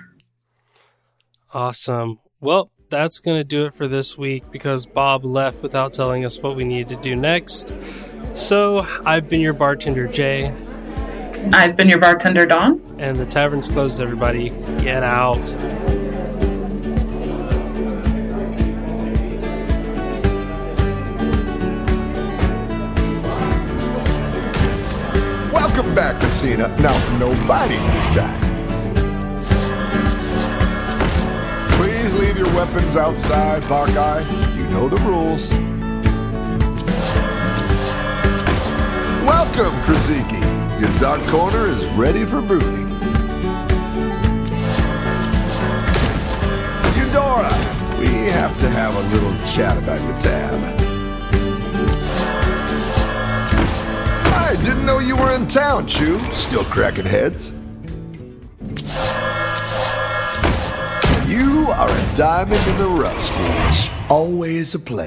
Awesome. 1.55 2.19
Well, 2.41 2.71
that's 2.88 3.20
going 3.20 3.38
to 3.38 3.44
do 3.44 3.66
it 3.66 3.74
for 3.74 3.87
this 3.87 4.16
week 4.16 4.51
because 4.51 4.87
Bob 4.87 5.24
left 5.24 5.62
without 5.62 5.92
telling 5.92 6.24
us 6.24 6.38
what 6.40 6.57
we 6.57 6.64
need 6.64 6.88
to 6.88 6.96
do 6.96 7.14
next. 7.14 7.72
So 8.35 8.87
I've 9.05 9.29
been 9.29 9.40
your 9.40 9.53
bartender, 9.53 10.07
Jay, 10.07 10.55
I've 11.53 11.77
been 11.77 11.88
your 11.88 11.98
bartender, 11.98 12.46
Don. 12.46 12.81
and 12.98 13.16
the 13.16 13.24
tavern's 13.24 13.68
closed, 13.68 14.03
everybody. 14.03 14.51
Get 14.81 15.03
out. 15.03 15.55
Welcome 25.53 25.94
back, 25.94 26.20
Casina. 26.20 26.68
Now, 26.81 27.18
no 27.18 27.29
biting 27.46 27.85
this 27.87 28.16
time. 28.16 28.48
Please 32.09 32.21
leave 32.21 32.38
your 32.38 32.55
weapons 32.55 32.97
outside, 32.97 33.62
Hawkeye. 33.64 34.23
You 34.57 34.62
know 34.68 34.88
the 34.88 34.97
rules. 35.05 35.51
Welcome, 39.27 39.75
Krasiki. 39.83 40.40
Your 40.81 40.90
dark 41.01 41.21
corner 41.27 41.66
is 41.66 41.85
ready 41.99 42.25
for 42.25 42.40
brooding. 42.40 42.88
Eudora, 46.97 47.53
we 47.99 48.07
have 48.31 48.57
to 48.59 48.71
have 48.71 48.97
a 48.97 49.14
little 49.14 49.47
chat 49.47 49.77
about 49.77 50.01
your 50.01 50.18
tab. 50.18 50.59
I 54.33 54.57
didn't 54.62 54.87
know 54.87 54.99
you 54.99 55.14
were 55.14 55.35
in 55.35 55.47
town, 55.47 55.87
Chew. 55.87 56.18
Still 56.33 56.64
cracking 56.64 57.05
heads. 57.05 57.53
Diamond 62.19 62.67
in 62.67 62.79
the 62.79 62.85
rough, 62.85 63.17
Scrooge. 63.25 63.93
Always 64.11 64.75
a 64.75 64.81
pleasure. 64.81 64.99